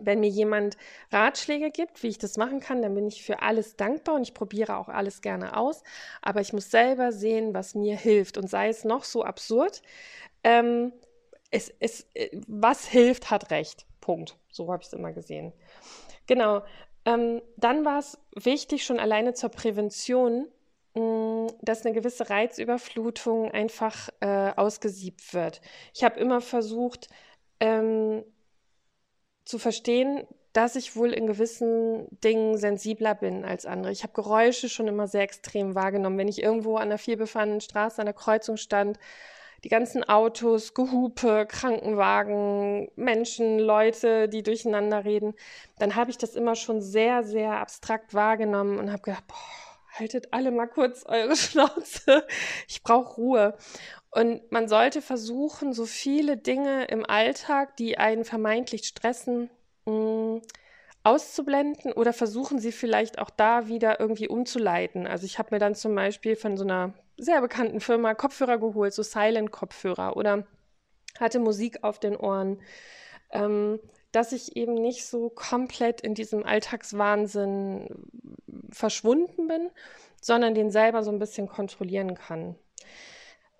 Wenn 0.00 0.20
mir 0.20 0.28
jemand 0.28 0.76
Ratschläge 1.10 1.70
gibt, 1.70 2.02
wie 2.02 2.08
ich 2.08 2.18
das 2.18 2.36
machen 2.36 2.60
kann, 2.60 2.82
dann 2.82 2.94
bin 2.94 3.06
ich 3.06 3.22
für 3.22 3.42
alles 3.42 3.76
dankbar 3.76 4.16
und 4.16 4.22
ich 4.22 4.34
probiere 4.34 4.76
auch 4.76 4.88
alles 4.88 5.20
gerne 5.20 5.56
aus. 5.56 5.82
Aber 6.22 6.40
ich 6.40 6.52
muss 6.52 6.70
selber 6.70 7.12
sehen, 7.12 7.54
was 7.54 7.74
mir 7.74 7.96
hilft. 7.96 8.38
Und 8.38 8.48
sei 8.48 8.68
es 8.68 8.84
noch 8.84 9.04
so 9.04 9.24
absurd, 9.24 9.82
ähm, 10.44 10.92
es, 11.50 11.72
es, 11.80 12.06
äh, 12.14 12.30
was 12.46 12.86
hilft, 12.86 13.30
hat 13.30 13.50
recht. 13.50 13.86
Punkt. 14.00 14.36
So 14.50 14.72
habe 14.72 14.82
ich 14.82 14.88
es 14.88 14.92
immer 14.92 15.12
gesehen. 15.12 15.52
Genau. 16.26 16.62
Ähm, 17.04 17.42
dann 17.56 17.84
war 17.84 17.98
es 17.98 18.18
wichtig, 18.34 18.84
schon 18.84 18.98
alleine 19.00 19.34
zur 19.34 19.50
Prävention, 19.50 20.48
mh, 20.94 21.00
mm, 21.00 21.46
dass 21.62 21.84
eine 21.84 21.94
gewisse 21.94 22.28
Reizüberflutung 22.28 23.50
einfach 23.50 24.10
äh, 24.20 24.52
ausgesiebt 24.56 25.32
wird. 25.34 25.60
Ich 25.94 26.04
habe 26.04 26.20
immer 26.20 26.40
versucht, 26.40 27.08
ähm, 27.60 28.24
zu 29.48 29.58
verstehen, 29.58 30.26
dass 30.52 30.76
ich 30.76 30.94
wohl 30.94 31.12
in 31.14 31.26
gewissen 31.26 32.06
Dingen 32.22 32.58
sensibler 32.58 33.14
bin 33.14 33.46
als 33.46 33.64
andere. 33.64 33.92
Ich 33.92 34.02
habe 34.02 34.12
Geräusche 34.12 34.68
schon 34.68 34.88
immer 34.88 35.06
sehr 35.06 35.22
extrem 35.22 35.74
wahrgenommen. 35.74 36.18
Wenn 36.18 36.28
ich 36.28 36.42
irgendwo 36.42 36.76
an 36.76 36.82
einer 36.82 36.98
vielbefahrenen 36.98 37.62
Straße 37.62 37.98
an 37.98 38.06
der 38.06 38.14
Kreuzung 38.14 38.58
stand, 38.58 38.98
die 39.64 39.70
ganzen 39.70 40.04
Autos, 40.04 40.74
Gehupe, 40.74 41.46
Krankenwagen, 41.46 42.90
Menschen, 42.94 43.58
Leute, 43.58 44.28
die 44.28 44.42
durcheinander 44.42 45.06
reden, 45.06 45.34
dann 45.78 45.96
habe 45.96 46.10
ich 46.10 46.18
das 46.18 46.34
immer 46.36 46.54
schon 46.54 46.82
sehr, 46.82 47.24
sehr 47.24 47.52
abstrakt 47.52 48.12
wahrgenommen 48.12 48.78
und 48.78 48.92
habe 48.92 49.02
gedacht, 49.02 49.26
boah, 49.26 49.98
haltet 49.98 50.32
alle 50.32 50.50
mal 50.50 50.66
kurz 50.66 51.04
eure 51.06 51.36
Schnauze. 51.36 52.26
Ich 52.68 52.82
brauche 52.82 53.14
Ruhe. 53.14 53.58
Und 54.10 54.50
man 54.50 54.68
sollte 54.68 55.02
versuchen, 55.02 55.72
so 55.72 55.84
viele 55.84 56.36
Dinge 56.36 56.86
im 56.86 57.04
Alltag, 57.04 57.76
die 57.76 57.98
einen 57.98 58.24
vermeintlich 58.24 58.86
stressen, 58.86 59.50
mm, 59.84 60.38
auszublenden 61.04 61.92
oder 61.92 62.12
versuchen 62.12 62.58
sie 62.58 62.72
vielleicht 62.72 63.18
auch 63.18 63.30
da 63.30 63.68
wieder 63.68 64.00
irgendwie 64.00 64.28
umzuleiten. 64.28 65.06
Also 65.06 65.24
ich 65.26 65.38
habe 65.38 65.54
mir 65.54 65.58
dann 65.58 65.74
zum 65.74 65.94
Beispiel 65.94 66.36
von 66.36 66.56
so 66.56 66.64
einer 66.64 66.94
sehr 67.16 67.40
bekannten 67.40 67.80
Firma 67.80 68.14
Kopfhörer 68.14 68.58
geholt, 68.58 68.92
so 68.92 69.02
Silent-Kopfhörer 69.02 70.16
oder 70.16 70.46
hatte 71.18 71.38
Musik 71.38 71.82
auf 71.82 71.98
den 71.98 72.16
Ohren, 72.16 72.60
ähm, 73.30 73.80
dass 74.12 74.32
ich 74.32 74.56
eben 74.56 74.74
nicht 74.74 75.06
so 75.06 75.30
komplett 75.30 76.00
in 76.00 76.14
diesem 76.14 76.44
Alltagswahnsinn 76.44 77.88
verschwunden 78.70 79.48
bin, 79.48 79.70
sondern 80.20 80.54
den 80.54 80.70
selber 80.70 81.02
so 81.02 81.10
ein 81.10 81.18
bisschen 81.18 81.48
kontrollieren 81.48 82.14
kann. 82.14 82.56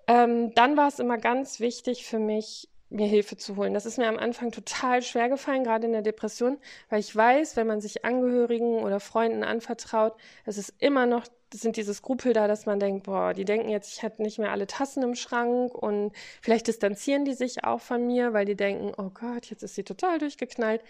Ähm, 0.08 0.54
dann 0.54 0.76
war 0.76 0.88
es 0.88 0.98
immer 0.98 1.18
ganz 1.18 1.60
wichtig 1.60 2.06
für 2.06 2.18
mich, 2.18 2.68
mir 2.90 3.06
Hilfe 3.06 3.36
zu 3.36 3.56
holen. 3.56 3.74
Das 3.74 3.84
ist 3.84 3.98
mir 3.98 4.08
am 4.08 4.16
Anfang 4.18 4.50
total 4.50 5.02
schwer 5.02 5.28
gefallen, 5.28 5.64
gerade 5.64 5.86
in 5.86 5.92
der 5.92 6.02
Depression, 6.02 6.58
weil 6.88 7.00
ich 7.00 7.14
weiß, 7.14 7.56
wenn 7.56 7.66
man 7.66 7.82
sich 7.82 8.04
Angehörigen 8.06 8.78
oder 8.82 9.00
Freunden 9.00 9.44
anvertraut, 9.44 10.14
es 10.46 10.56
ist 10.56 10.74
immer 10.78 11.04
noch, 11.04 11.26
sind 11.52 11.76
diese 11.76 11.92
Skrupel 11.92 12.32
da, 12.32 12.48
dass 12.48 12.64
man 12.64 12.80
denkt, 12.80 13.04
boah, 13.04 13.34
die 13.34 13.44
denken 13.44 13.68
jetzt, 13.68 13.92
ich 13.92 14.02
hätte 14.02 14.22
nicht 14.22 14.38
mehr 14.38 14.50
alle 14.52 14.66
Tassen 14.66 15.02
im 15.02 15.14
Schrank 15.14 15.74
und 15.74 16.12
vielleicht 16.40 16.66
distanzieren 16.66 17.26
die 17.26 17.34
sich 17.34 17.64
auch 17.64 17.80
von 17.80 18.06
mir, 18.06 18.32
weil 18.32 18.46
die 18.46 18.56
denken, 18.56 18.92
oh 18.96 19.10
Gott, 19.10 19.46
jetzt 19.46 19.62
ist 19.62 19.74
sie 19.74 19.84
total 19.84 20.18
durchgeknallt. 20.18 20.82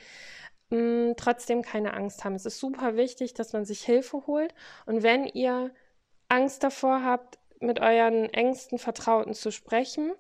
Hm, 0.71 1.15
trotzdem 1.17 1.63
keine 1.63 1.95
Angst 1.95 2.25
haben. 2.25 2.35
Es 2.35 2.47
ist 2.47 2.59
super 2.61 2.97
wichtig, 2.97 3.35
dass 3.35 3.53
man 3.53 3.65
sich 3.65 3.83
Hilfe 3.83 4.27
holt 4.27 4.55
und 4.87 5.03
wenn 5.03 5.25
ihr 5.27 5.73
Angst 6.29 6.63
davor 6.63 7.03
habt, 7.03 7.38
mit 7.61 7.81
euren 7.81 8.33
engsten 8.33 8.79
Vertrauten 8.79 9.35
zu 9.35 9.51
sprechen, 9.51 10.13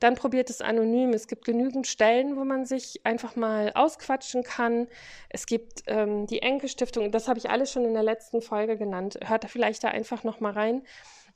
dann 0.00 0.14
probiert 0.14 0.50
es 0.50 0.60
anonym. 0.62 1.10
Es 1.10 1.28
gibt 1.28 1.44
genügend 1.44 1.86
Stellen, 1.86 2.36
wo 2.36 2.44
man 2.44 2.64
sich 2.64 3.00
einfach 3.04 3.36
mal 3.36 3.72
ausquatschen 3.74 4.42
kann. 4.42 4.88
Es 5.28 5.46
gibt 5.46 5.82
ähm, 5.86 6.26
die 6.26 6.42
Enke-Stiftung, 6.42 7.12
das 7.12 7.28
habe 7.28 7.38
ich 7.38 7.50
alles 7.50 7.70
schon 7.70 7.84
in 7.84 7.94
der 7.94 8.02
letzten 8.02 8.40
Folge 8.40 8.76
genannt. 8.76 9.18
Hört 9.22 9.44
da 9.44 9.48
vielleicht 9.48 9.84
da 9.84 9.88
einfach 9.88 10.24
noch 10.24 10.40
mal 10.40 10.52
rein, 10.52 10.82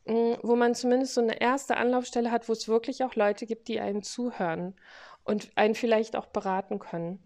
mh, 0.07 0.15
mm, 0.15 0.39
wo 0.43 0.57
man 0.57 0.75
zumindest 0.75 1.15
so 1.15 1.21
eine 1.21 1.41
erste 1.41 1.77
Anlaufstelle 1.77 2.31
hat, 2.31 2.49
wo 2.49 2.53
es 2.53 2.67
wirklich 2.67 3.05
auch 3.05 3.15
Leute 3.15 3.47
gibt, 3.47 3.69
die 3.69 3.81
einem 3.81 4.03
zuhören 4.03 4.75
und 5.25 5.51
einen 5.57 5.75
vielleicht 5.75 6.17
auch 6.17 6.27
beraten 6.27 6.79
können. 6.79 7.23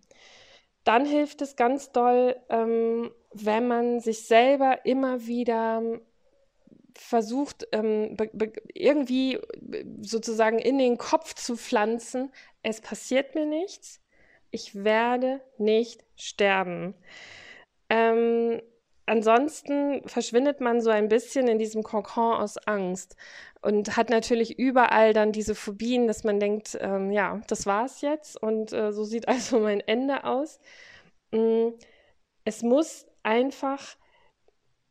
Dann 0.85 1.05
hilft 1.05 1.43
es 1.43 1.55
ganz 1.57 1.93
doll, 1.93 2.37
ähm, 2.49 3.11
wenn 3.33 3.69
man 3.69 4.01
sich 4.01 4.27
selber 4.27 4.87
immer 4.87 5.27
wieder 5.27 5.83
versucht, 7.01 7.67
ähm, 7.73 8.17
irgendwie 8.75 9.39
sozusagen 10.01 10.59
in 10.59 10.79
den 10.79 10.99
Kopf 10.99 11.35
zu 11.35 11.57
pflanzen, 11.57 12.33
es 12.63 12.81
passiert 12.81 13.35
mir 13.35 13.47
nichts, 13.47 14.01
ich 14.51 14.85
werde 14.85 15.41
nicht 15.59 16.05
sterben. 16.17 16.95
Ähm, 17.89 18.61
ansonsten 19.07 20.07
verschwindet 20.09 20.61
man 20.61 20.81
so 20.81 20.91
ein 20.91 21.09
bisschen 21.09 21.49
in 21.49 21.59
diesem 21.59 21.83
Kokon 21.83 22.35
aus 22.35 22.59
Angst 22.67 23.17
und 23.63 23.97
hat 23.97 24.11
natürlich 24.11 24.59
überall 24.59 25.13
dann 25.13 25.33
diese 25.33 25.55
Phobien, 25.55 26.07
dass 26.07 26.25
man 26.25 26.41
denkt, 26.41 26.77
ähm, 26.81 27.13
ja, 27.13 27.41
das 27.49 27.67
war's 27.67 28.01
jetzt 28.01 28.41
und 28.41 28.73
äh, 28.73 28.93
so 28.93 29.05
sieht 29.05 29.29
also 29.29 29.61
mein 29.61 29.81
Ende 29.81 30.25
aus. 30.25 30.59
Mm, 31.33 31.71
es 32.45 32.63
muss 32.63 33.07
einfach 33.23 33.97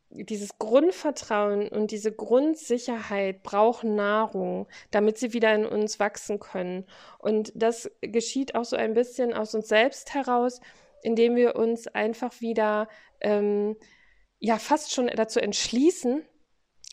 dieses 0.10 0.58
Grundvertrauen 0.58 1.68
und 1.68 1.92
diese 1.92 2.12
Grundsicherheit 2.12 3.44
brauchen 3.44 3.96
Nahrung, 3.96 4.68
damit 4.92 5.18
sie 5.18 5.34
wieder 5.34 5.54
in 5.54 5.66
uns 5.66 6.00
wachsen 6.00 6.40
können. 6.40 6.86
Und 7.20 7.52
das 7.56 7.92
geschieht 8.02 8.56
auch 8.56 8.66
so 8.66 8.76
ein 8.76 8.94
bisschen 8.94 9.34
aus 9.34 9.54
uns 9.54 9.68
selbst 9.68 10.14
heraus, 10.14 10.62
indem 11.04 11.36
wir 11.36 11.56
uns 11.56 11.88
einfach 11.88 12.42
wieder 12.42 12.88
ähm, 13.22 13.76
ja 14.40 14.58
fast 14.58 14.94
schon 14.94 15.08
dazu 15.08 15.40
entschließen, 15.40 16.24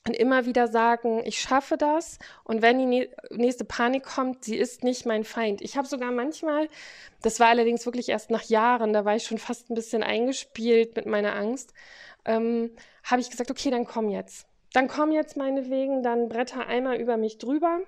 und 0.07 0.15
immer 0.15 0.45
wieder 0.45 0.69
sagen, 0.69 1.23
ich 1.25 1.41
schaffe 1.41 1.77
das 1.79 2.19
und 2.45 2.61
wenn 2.61 2.79
die 2.79 3.09
nächste 3.31 3.65
Panik 3.65 4.05
kommt, 4.05 4.45
sie 4.45 4.57
ist 4.57 4.85
nicht 4.85 5.07
mein 5.07 5.25
Feind. 5.25 5.63
Ich 5.63 5.77
habe 5.77 5.89
sogar 5.89 6.13
manchmal, 6.13 6.69
das 7.23 7.41
war 7.41 7.49
allerdings 7.49 7.87
wirklich 7.87 8.11
erst 8.11 8.31
nach 8.31 8.43
Jahren, 8.43 8.93
da 8.93 9.07
war 9.07 9.17
ich 9.17 9.25
schon 9.25 9.39
fast 9.39 9.71
ein 9.71 9.75
bisschen 9.75 10.03
eingespielt 10.03 10.95
mit 10.95 11.07
meiner 11.07 11.35
Angst, 11.35 11.73
ähm, 12.25 12.71
habe 13.05 13.21
ich 13.21 13.31
gesagt, 13.31 13.51
okay, 13.51 13.71
dann 13.71 13.85
komm 13.85 14.09
jetzt. 14.09 14.47
Dann 14.73 14.89
komm 14.89 15.13
jetzt 15.13 15.37
meinetwegen, 15.37 16.03
dann 16.03 16.29
bretter 16.29 16.67
einmal 16.67 16.97
über 16.97 17.17
mich 17.17 17.39
drüber. 17.39 17.81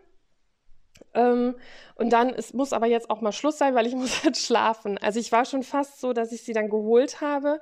Ähm, 1.14 1.56
und 1.96 2.10
dann, 2.10 2.30
es 2.30 2.52
muss 2.52 2.72
aber 2.72 2.86
jetzt 2.86 3.10
auch 3.10 3.20
mal 3.20 3.32
Schluss 3.32 3.58
sein, 3.58 3.74
weil 3.74 3.86
ich 3.86 3.94
muss 3.96 4.22
jetzt 4.22 4.44
schlafen. 4.44 4.98
Also 4.98 5.18
ich 5.20 5.32
war 5.32 5.44
schon 5.44 5.62
fast 5.62 6.00
so, 6.00 6.12
dass 6.12 6.32
ich 6.32 6.42
sie 6.42 6.52
dann 6.52 6.70
geholt 6.70 7.20
habe. 7.20 7.60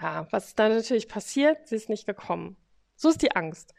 Ja, 0.00 0.26
was 0.30 0.54
dann 0.54 0.72
natürlich 0.72 1.08
passiert, 1.08 1.68
sie 1.68 1.76
ist 1.76 1.88
nicht 1.88 2.06
gekommen. 2.06 2.56
So 2.96 3.10
ist 3.10 3.20
die 3.20 3.36
Angst. 3.36 3.74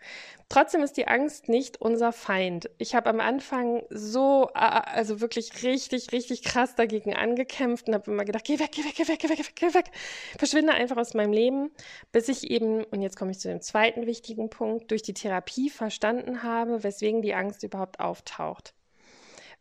Trotzdem 0.47 0.81
ist 0.83 0.95
die 0.95 1.07
Angst 1.07 1.49
nicht 1.49 1.81
unser 1.81 2.13
Feind. 2.13 2.69
Ich 2.77 2.93
habe 2.95 3.09
am 3.09 3.19
Anfang 3.19 3.83
so, 3.89 4.49
also 4.53 5.19
wirklich 5.19 5.63
richtig, 5.63 6.11
richtig 6.11 6.43
krass 6.43 6.75
dagegen 6.75 7.15
angekämpft 7.15 7.87
und 7.87 7.95
habe 7.95 8.11
immer 8.11 8.25
gedacht, 8.25 8.45
geh 8.45 8.59
weg, 8.59 8.71
geh 8.71 8.83
weg, 8.85 8.93
geh 8.95 9.07
weg, 9.07 9.19
geh 9.19 9.29
weg, 9.29 9.55
geh 9.55 9.73
weg, 9.73 9.91
verschwinde 10.37 10.73
einfach 10.73 10.97
aus 10.97 11.15
meinem 11.15 11.33
Leben, 11.33 11.71
bis 12.11 12.29
ich 12.29 12.49
eben, 12.51 12.83
und 12.85 13.01
jetzt 13.01 13.17
komme 13.17 13.31
ich 13.31 13.39
zu 13.39 13.49
dem 13.49 13.61
zweiten 13.61 14.05
wichtigen 14.05 14.49
Punkt, 14.49 14.91
durch 14.91 15.01
die 15.01 15.13
Therapie 15.13 15.69
verstanden 15.69 16.43
habe, 16.43 16.83
weswegen 16.83 17.21
die 17.21 17.33
Angst 17.33 17.63
überhaupt 17.63 17.99
auftaucht. 17.99 18.73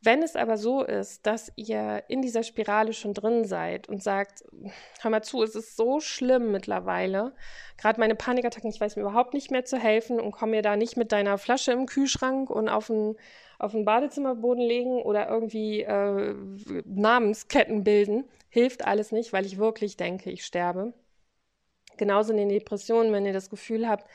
Wenn 0.03 0.23
es 0.23 0.37
aber 0.37 0.57
so 0.57 0.83
ist, 0.83 1.27
dass 1.27 1.51
ihr 1.57 2.05
in 2.09 2.23
dieser 2.23 2.43
Spirale 2.43 2.93
schon 2.93 3.15
drin 3.15 3.45
seid 3.45 3.89
und 3.89 4.03
sagt, 4.03 4.45
hör 5.01 5.11
mal 5.11 5.23
zu, 5.23 5.43
es 5.43 5.55
ist 5.55 5.77
so 5.77 6.01
schlimm 6.01 6.53
mittlerweile, 6.53 7.35
gerade 7.79 7.99
meine 7.99 8.15
Panikattacken, 8.15 8.71
ich 8.71 8.81
weiß 8.81 8.97
mir 8.97 9.03
überhaupt 9.03 9.35
nicht 9.35 9.51
mehr 9.51 9.65
zu 9.65 9.79
helfen 9.79 10.21
und 10.21 10.33
komme 10.33 10.53
mir 10.53 10.63
da 10.63 10.77
nicht 10.77 10.97
mit 10.97 11.13
deiner 11.13 11.39
Flasche 11.39 11.73
im 11.73 11.87
Kühlschrank 11.87 12.51
und 12.51 12.69
auf 12.69 12.89
den, 12.89 13.17
auf 13.59 13.73
den 13.73 13.85
Badezimmerboden 13.85 14.63
legen 14.63 15.03
oder 15.03 15.29
irgendwie 15.29 15.83
äh, 15.83 16.35
Namensketten 16.85 17.83
bilden, 17.83 18.25
hilft 18.51 18.87
alles 18.87 19.13
nicht, 19.13 19.33
weil 19.33 19.47
ich 19.47 19.59
wirklich 19.59 19.97
denke, 19.97 20.31
ich 20.31 20.45
sterbe. 20.45 20.93
Genauso 21.97 22.33
in 22.33 22.39
den 22.39 22.49
Depressionen, 22.51 23.13
wenn 23.13 23.25
ihr 23.25 23.33
das 23.33 23.49
Gefühl 23.49 23.89
habt, 23.89 24.07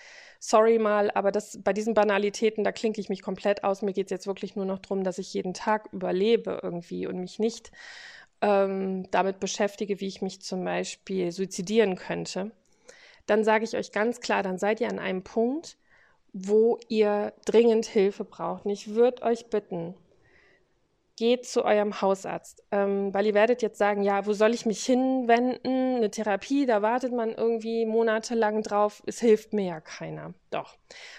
sorry 0.41 0.79
mal, 0.79 1.11
aber 1.11 1.31
das, 1.31 1.59
bei 1.63 1.71
diesen 1.71 1.93
Banalitäten, 1.93 2.63
da 2.63 2.71
klinke 2.71 2.99
ich 2.99 3.09
mich 3.09 3.21
komplett 3.21 3.63
aus. 3.63 3.83
Mir 3.83 3.93
geht 3.93 4.07
es 4.07 4.11
jetzt 4.11 4.27
wirklich 4.27 4.55
nur 4.55 4.65
noch 4.65 4.79
darum, 4.79 5.03
dass 5.03 5.19
ich 5.19 5.33
jeden 5.33 5.53
Tag 5.53 5.87
überlebe 5.93 6.59
irgendwie 6.63 7.05
und 7.05 7.19
mich 7.19 7.37
nicht 7.37 7.71
ähm, 8.41 9.09
damit 9.11 9.39
beschäftige, 9.39 10.01
wie 10.01 10.07
ich 10.07 10.21
mich 10.23 10.41
zum 10.41 10.65
Beispiel 10.65 11.31
suizidieren 11.31 11.95
könnte. 11.95 12.51
Dann 13.27 13.43
sage 13.43 13.65
ich 13.65 13.77
euch 13.77 13.91
ganz 13.91 14.19
klar, 14.19 14.41
dann 14.41 14.57
seid 14.57 14.81
ihr 14.81 14.89
an 14.89 14.97
einem 14.97 15.23
Punkt, 15.23 15.77
wo 16.33 16.79
ihr 16.89 17.33
dringend 17.45 17.85
Hilfe 17.85 18.25
braucht. 18.25 18.65
Und 18.65 18.71
ich 18.71 18.95
würde 18.95 19.21
euch 19.21 19.47
bitten, 19.51 19.93
geht 21.21 21.45
zu 21.45 21.63
eurem 21.63 22.01
Hausarzt, 22.01 22.63
ähm, 22.71 23.13
weil 23.13 23.27
ihr 23.27 23.35
werdet 23.35 23.61
jetzt 23.61 23.77
sagen, 23.77 24.01
ja, 24.01 24.25
wo 24.25 24.33
soll 24.33 24.55
ich 24.55 24.65
mich 24.65 24.83
hinwenden? 24.83 25.97
Eine 25.97 26.09
Therapie, 26.09 26.65
da 26.65 26.81
wartet 26.81 27.13
man 27.13 27.31
irgendwie 27.31 27.85
monatelang 27.85 28.63
drauf, 28.63 29.03
es 29.05 29.19
hilft 29.19 29.53
mir 29.53 29.65
ja 29.65 29.81
keiner. 29.81 30.33
Doch, 30.49 30.77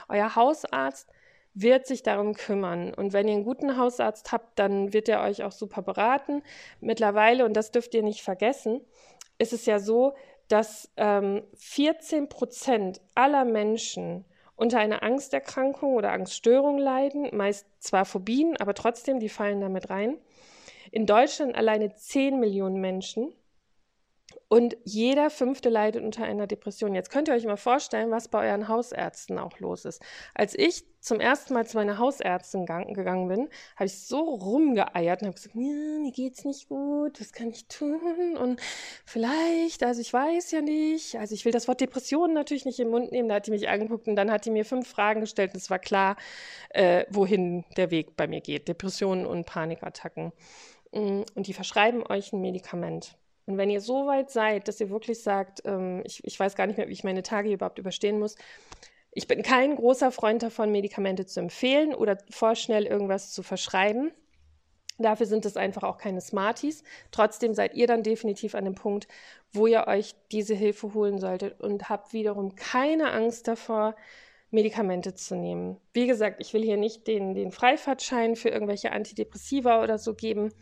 euer 0.08 0.34
Hausarzt 0.34 1.08
wird 1.54 1.86
sich 1.86 2.02
darum 2.02 2.34
kümmern. 2.34 2.92
Und 2.92 3.12
wenn 3.12 3.28
ihr 3.28 3.34
einen 3.34 3.44
guten 3.44 3.76
Hausarzt 3.76 4.32
habt, 4.32 4.58
dann 4.58 4.92
wird 4.92 5.08
er 5.08 5.22
euch 5.22 5.44
auch 5.44 5.52
super 5.52 5.82
beraten. 5.82 6.42
Mittlerweile, 6.80 7.44
und 7.44 7.52
das 7.52 7.70
dürft 7.70 7.94
ihr 7.94 8.02
nicht 8.02 8.22
vergessen, 8.22 8.80
ist 9.38 9.52
es 9.52 9.66
ja 9.66 9.78
so, 9.78 10.14
dass 10.48 10.90
ähm, 10.96 11.44
14 11.54 12.28
Prozent 12.28 13.00
aller 13.14 13.44
Menschen 13.44 14.24
unter 14.62 14.78
einer 14.78 15.02
Angsterkrankung 15.02 15.94
oder 15.94 16.12
Angststörung 16.12 16.78
leiden, 16.78 17.28
meist 17.36 17.66
zwar 17.80 18.04
Phobien, 18.04 18.56
aber 18.58 18.74
trotzdem, 18.74 19.18
die 19.18 19.28
fallen 19.28 19.60
damit 19.60 19.90
rein. 19.90 20.18
In 20.92 21.04
Deutschland 21.04 21.56
alleine 21.56 21.96
10 21.96 22.38
Millionen 22.38 22.80
Menschen 22.80 23.32
und 24.46 24.76
jeder 24.84 25.30
fünfte 25.30 25.68
leidet 25.68 26.04
unter 26.04 26.22
einer 26.22 26.46
Depression. 26.46 26.94
Jetzt 26.94 27.10
könnt 27.10 27.26
ihr 27.26 27.34
euch 27.34 27.44
mal 27.44 27.56
vorstellen, 27.56 28.12
was 28.12 28.28
bei 28.28 28.48
euren 28.48 28.68
Hausärzten 28.68 29.36
auch 29.36 29.58
los 29.58 29.84
ist. 29.84 30.00
Als 30.32 30.56
ich 30.56 30.84
zum 31.02 31.18
ersten 31.18 31.52
Mal 31.52 31.66
zu 31.66 31.76
meiner 31.76 31.98
Hausärztin 31.98 32.64
gegangen 32.64 33.26
bin, 33.26 33.48
habe 33.74 33.86
ich 33.86 33.98
so 33.98 34.20
rumgeeiert 34.20 35.20
und 35.20 35.26
habe 35.26 35.34
gesagt, 35.34 35.56
mir 35.56 36.12
geht's 36.12 36.44
nicht 36.44 36.68
gut, 36.68 37.20
was 37.20 37.32
kann 37.32 37.50
ich 37.50 37.66
tun? 37.66 38.36
Und 38.36 38.60
vielleicht, 39.04 39.82
also 39.82 40.00
ich 40.00 40.12
weiß 40.12 40.52
ja 40.52 40.60
nicht, 40.60 41.16
also 41.16 41.34
ich 41.34 41.44
will 41.44 41.50
das 41.50 41.66
Wort 41.66 41.80
Depression 41.80 42.32
natürlich 42.32 42.64
nicht 42.64 42.78
im 42.78 42.90
Mund 42.90 43.10
nehmen. 43.10 43.28
Da 43.28 43.34
hat 43.36 43.48
die 43.48 43.50
mich 43.50 43.68
angeguckt 43.68 44.06
und 44.06 44.14
dann 44.14 44.30
hat 44.30 44.44
die 44.44 44.52
mir 44.52 44.64
fünf 44.64 44.88
Fragen 44.88 45.20
gestellt 45.20 45.52
und 45.54 45.60
es 45.60 45.70
war 45.70 45.80
klar, 45.80 46.16
äh, 46.70 47.04
wohin 47.10 47.64
der 47.76 47.90
Weg 47.90 48.16
bei 48.16 48.28
mir 48.28 48.40
geht. 48.40 48.68
Depressionen 48.68 49.26
und 49.26 49.44
Panikattacken. 49.44 50.32
Mm, 50.92 51.22
und 51.34 51.46
die 51.48 51.52
verschreiben 51.52 52.04
euch 52.06 52.32
ein 52.32 52.40
Medikament. 52.40 53.16
Und 53.46 53.58
wenn 53.58 53.70
ihr 53.70 53.80
so 53.80 54.06
weit 54.06 54.30
seid, 54.30 54.68
dass 54.68 54.80
ihr 54.80 54.90
wirklich 54.90 55.20
sagt, 55.20 55.62
ähm, 55.64 56.02
ich, 56.04 56.22
ich 56.22 56.38
weiß 56.38 56.54
gar 56.54 56.68
nicht 56.68 56.76
mehr, 56.76 56.88
wie 56.88 56.92
ich 56.92 57.02
meine 57.02 57.24
Tage 57.24 57.52
überhaupt 57.52 57.80
überstehen 57.80 58.20
muss, 58.20 58.36
ich 59.12 59.28
bin 59.28 59.42
kein 59.42 59.76
großer 59.76 60.10
Freund 60.10 60.42
davon, 60.42 60.72
Medikamente 60.72 61.26
zu 61.26 61.40
empfehlen 61.40 61.94
oder 61.94 62.16
vorschnell 62.30 62.86
irgendwas 62.86 63.30
zu 63.30 63.42
verschreiben. 63.42 64.10
Dafür 64.98 65.26
sind 65.26 65.44
es 65.44 65.56
einfach 65.56 65.82
auch 65.82 65.98
keine 65.98 66.20
Smarties. 66.20 66.82
Trotzdem 67.10 67.54
seid 67.54 67.74
ihr 67.74 67.86
dann 67.86 68.02
definitiv 68.02 68.54
an 68.54 68.64
dem 68.64 68.74
Punkt, 68.74 69.08
wo 69.52 69.66
ihr 69.66 69.86
euch 69.86 70.14
diese 70.30 70.54
Hilfe 70.54 70.94
holen 70.94 71.18
solltet 71.18 71.60
und 71.60 71.88
habt 71.88 72.12
wiederum 72.12 72.54
keine 72.54 73.12
Angst 73.12 73.48
davor, 73.48 73.96
Medikamente 74.50 75.14
zu 75.14 75.34
nehmen. 75.34 75.78
Wie 75.94 76.06
gesagt, 76.06 76.36
ich 76.40 76.52
will 76.52 76.62
hier 76.62 76.76
nicht 76.76 77.06
den, 77.06 77.34
den 77.34 77.52
Freifahrtschein 77.52 78.36
für 78.36 78.50
irgendwelche 78.50 78.92
Antidepressiva 78.92 79.82
oder 79.82 79.98
so 79.98 80.14
geben, 80.14 80.52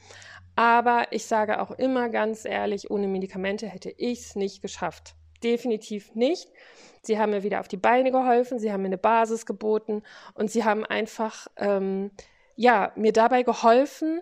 aber 0.54 1.08
ich 1.10 1.24
sage 1.24 1.60
auch 1.60 1.72
immer 1.72 2.08
ganz 2.08 2.44
ehrlich, 2.44 2.90
ohne 2.90 3.08
Medikamente 3.08 3.66
hätte 3.66 3.90
ich 3.90 4.20
es 4.20 4.36
nicht 4.36 4.62
geschafft. 4.62 5.16
Definitiv 5.42 6.14
nicht. 6.14 6.48
Sie 7.02 7.18
haben 7.18 7.30
mir 7.30 7.42
wieder 7.42 7.60
auf 7.60 7.68
die 7.68 7.78
Beine 7.78 8.10
geholfen, 8.10 8.58
sie 8.58 8.72
haben 8.72 8.82
mir 8.82 8.88
eine 8.88 8.98
Basis 8.98 9.46
geboten 9.46 10.02
und 10.34 10.50
sie 10.50 10.64
haben 10.64 10.84
einfach 10.84 11.48
ähm, 11.56 12.10
ja, 12.56 12.92
mir 12.94 13.12
dabei 13.12 13.42
geholfen, 13.42 14.20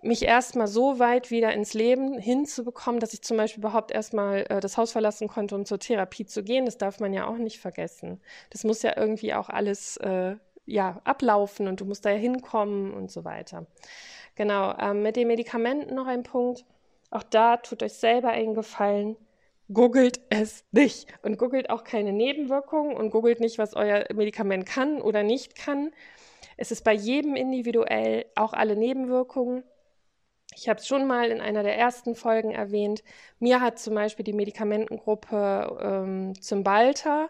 mich 0.00 0.22
erstmal 0.22 0.66
so 0.66 0.98
weit 0.98 1.30
wieder 1.30 1.52
ins 1.52 1.74
Leben 1.74 2.18
hinzubekommen, 2.18 3.00
dass 3.00 3.12
ich 3.12 3.22
zum 3.22 3.36
Beispiel 3.36 3.60
überhaupt 3.60 3.90
erstmal 3.90 4.46
äh, 4.48 4.60
das 4.60 4.78
Haus 4.78 4.92
verlassen 4.92 5.28
konnte, 5.28 5.54
um 5.54 5.66
zur 5.66 5.78
Therapie 5.78 6.24
zu 6.24 6.42
gehen. 6.42 6.64
Das 6.64 6.78
darf 6.78 7.00
man 7.00 7.12
ja 7.12 7.26
auch 7.26 7.36
nicht 7.36 7.60
vergessen. 7.60 8.20
Das 8.50 8.64
muss 8.64 8.82
ja 8.82 8.96
irgendwie 8.96 9.34
auch 9.34 9.50
alles 9.50 9.96
äh, 9.98 10.36
ja, 10.64 11.00
ablaufen 11.04 11.68
und 11.68 11.80
du 11.80 11.84
musst 11.84 12.04
da 12.04 12.10
ja 12.10 12.16
hinkommen 12.16 12.94
und 12.94 13.10
so 13.10 13.24
weiter. 13.24 13.66
Genau, 14.36 14.74
ähm, 14.78 15.02
mit 15.02 15.16
den 15.16 15.28
Medikamenten 15.28 15.94
noch 15.94 16.06
ein 16.06 16.22
Punkt. 16.22 16.64
Auch 17.10 17.22
da 17.22 17.56
tut 17.56 17.82
euch 17.82 17.94
selber 17.94 18.30
einen 18.30 18.54
Gefallen. 18.54 19.16
Googelt 19.72 20.20
es 20.30 20.64
nicht 20.72 21.08
und 21.22 21.38
googelt 21.38 21.70
auch 21.70 21.84
keine 21.84 22.12
Nebenwirkungen 22.12 22.96
und 22.96 23.10
googelt 23.10 23.40
nicht, 23.40 23.58
was 23.58 23.74
euer 23.74 24.04
Medikament 24.14 24.66
kann 24.66 25.00
oder 25.00 25.22
nicht 25.22 25.56
kann. 25.56 25.90
Es 26.56 26.70
ist 26.70 26.84
bei 26.84 26.92
jedem 26.92 27.36
individuell, 27.36 28.26
auch 28.34 28.52
alle 28.52 28.76
Nebenwirkungen. 28.76 29.64
Ich 30.56 30.70
habe 30.70 30.80
es 30.80 30.86
schon 30.86 31.06
mal 31.06 31.30
in 31.30 31.42
einer 31.42 31.62
der 31.62 31.76
ersten 31.76 32.14
Folgen 32.14 32.50
erwähnt. 32.50 33.04
Mir 33.38 33.60
hat 33.60 33.78
zum 33.78 33.94
Beispiel 33.94 34.24
die 34.24 34.32
Medikamentengruppe 34.32 35.78
ähm, 35.82 36.32
Cymbalta, 36.40 37.28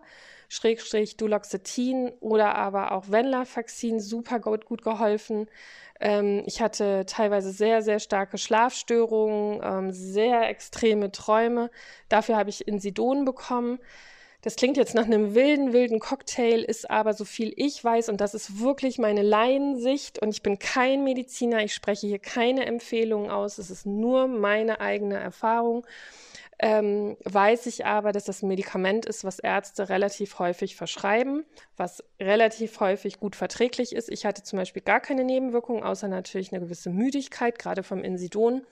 Schrägstrich 0.49 1.17
Duloxetin 1.17 2.13
oder 2.21 2.55
aber 2.55 2.93
auch 2.93 3.11
Venlafaxin 3.11 3.99
super 3.99 4.39
gut, 4.39 4.65
gut 4.65 4.83
geholfen. 4.83 5.49
Ähm, 5.99 6.45
ich 6.47 6.61
hatte 6.63 7.05
teilweise 7.07 7.51
sehr, 7.51 7.83
sehr 7.83 7.99
starke 7.99 8.39
Schlafstörungen, 8.39 9.61
ähm, 9.61 9.93
sehr 9.93 10.49
extreme 10.49 11.11
Träume. 11.11 11.71
Dafür 12.09 12.37
habe 12.37 12.51
ich 12.51 12.69
Insidon 12.69 13.25
bekommen. 13.25 13.81
Das 14.47 14.55
klingt 14.55 14.77
jetzt 14.77 14.95
nach 14.95 15.07
einem 15.07 15.35
wilden, 15.35 15.73
wilden 15.73 15.99
Cocktail, 15.99 16.63
ist 16.63 16.89
aber 16.89 17.15
so 17.15 17.25
viel 17.25 17.53
ich 17.57 17.83
weiß, 17.83 18.09
und 18.09 18.21
das 18.21 18.33
ist 18.33 18.61
wirklich 18.61 18.97
meine 18.97 19.23
Laiensicht, 19.23 20.21
und 20.21 20.29
ich 20.29 20.41
bin 20.41 20.61
kein 20.61 21.03
Mediziner, 21.03 21.65
ich 21.65 21.75
spreche 21.75 22.07
hier 22.07 22.21
keine 22.21 22.65
Empfehlungen 22.65 23.29
aus, 23.29 23.59
es 23.59 23.71
ist 23.73 23.87
nur 23.87 24.29
meine 24.29 24.81
eigene 24.81 25.17
Erfahrung. 25.19 25.85
Ähm, 26.61 27.17
weiß 27.25 27.67
ich 27.67 27.87
aber, 27.87 28.13
dass 28.13 28.23
das 28.23 28.45
ein 28.45 28.47
Medikament 28.47 29.05
ist, 29.05 29.25
was 29.25 29.41
Ärzte 29.41 29.89
relativ 29.89 30.39
häufig 30.39 30.77
verschreiben, 30.77 31.45
was 31.77 32.05
relativ 32.21 32.79
häufig 32.79 33.19
gut 33.19 33.35
verträglich 33.35 33.97
ist. 33.97 34.09
Ich 34.09 34.25
hatte 34.27 34.45
zum 34.45 34.61
Beispiel 34.61 34.83
gar 34.83 35.01
keine 35.01 35.25
Nebenwirkungen, 35.25 35.83
außer 35.83 36.07
natürlich 36.07 36.53
eine 36.53 36.61
gewisse 36.61 36.91
Müdigkeit, 36.91 37.59
gerade 37.59 37.83
vom 37.83 38.05
Insidon. 38.05 38.65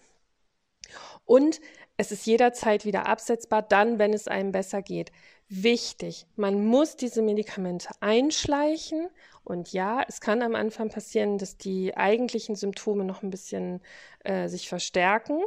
Und 1.25 1.61
es 1.97 2.13
ist 2.13 2.27
jederzeit 2.27 2.85
wieder 2.85 3.07
absetzbar, 3.07 3.63
dann, 3.63 3.99
wenn 3.99 4.13
es 4.13 4.29
einem 4.29 4.53
besser 4.53 4.83
geht. 4.83 5.11
Wichtig, 5.49 6.27
man 6.37 6.67
muss 6.67 6.97
diese 6.97 7.23
Medikamente 7.23 7.91
einschleichen. 8.01 9.09
Und 9.45 9.73
ja, 9.73 10.03
es 10.09 10.21
kann 10.21 10.43
am 10.43 10.55
Anfang 10.55 10.89
passieren, 10.89 11.37
dass 11.37 11.59
die 11.59 11.97
eigentlichen 11.97 12.57
Symptome 12.57 13.05
noch 13.05 13.23
ein 13.23 13.31
bisschen 13.31 13.83
äh, 14.25 14.49
sich 14.49 14.69
verstärken. 14.69 15.43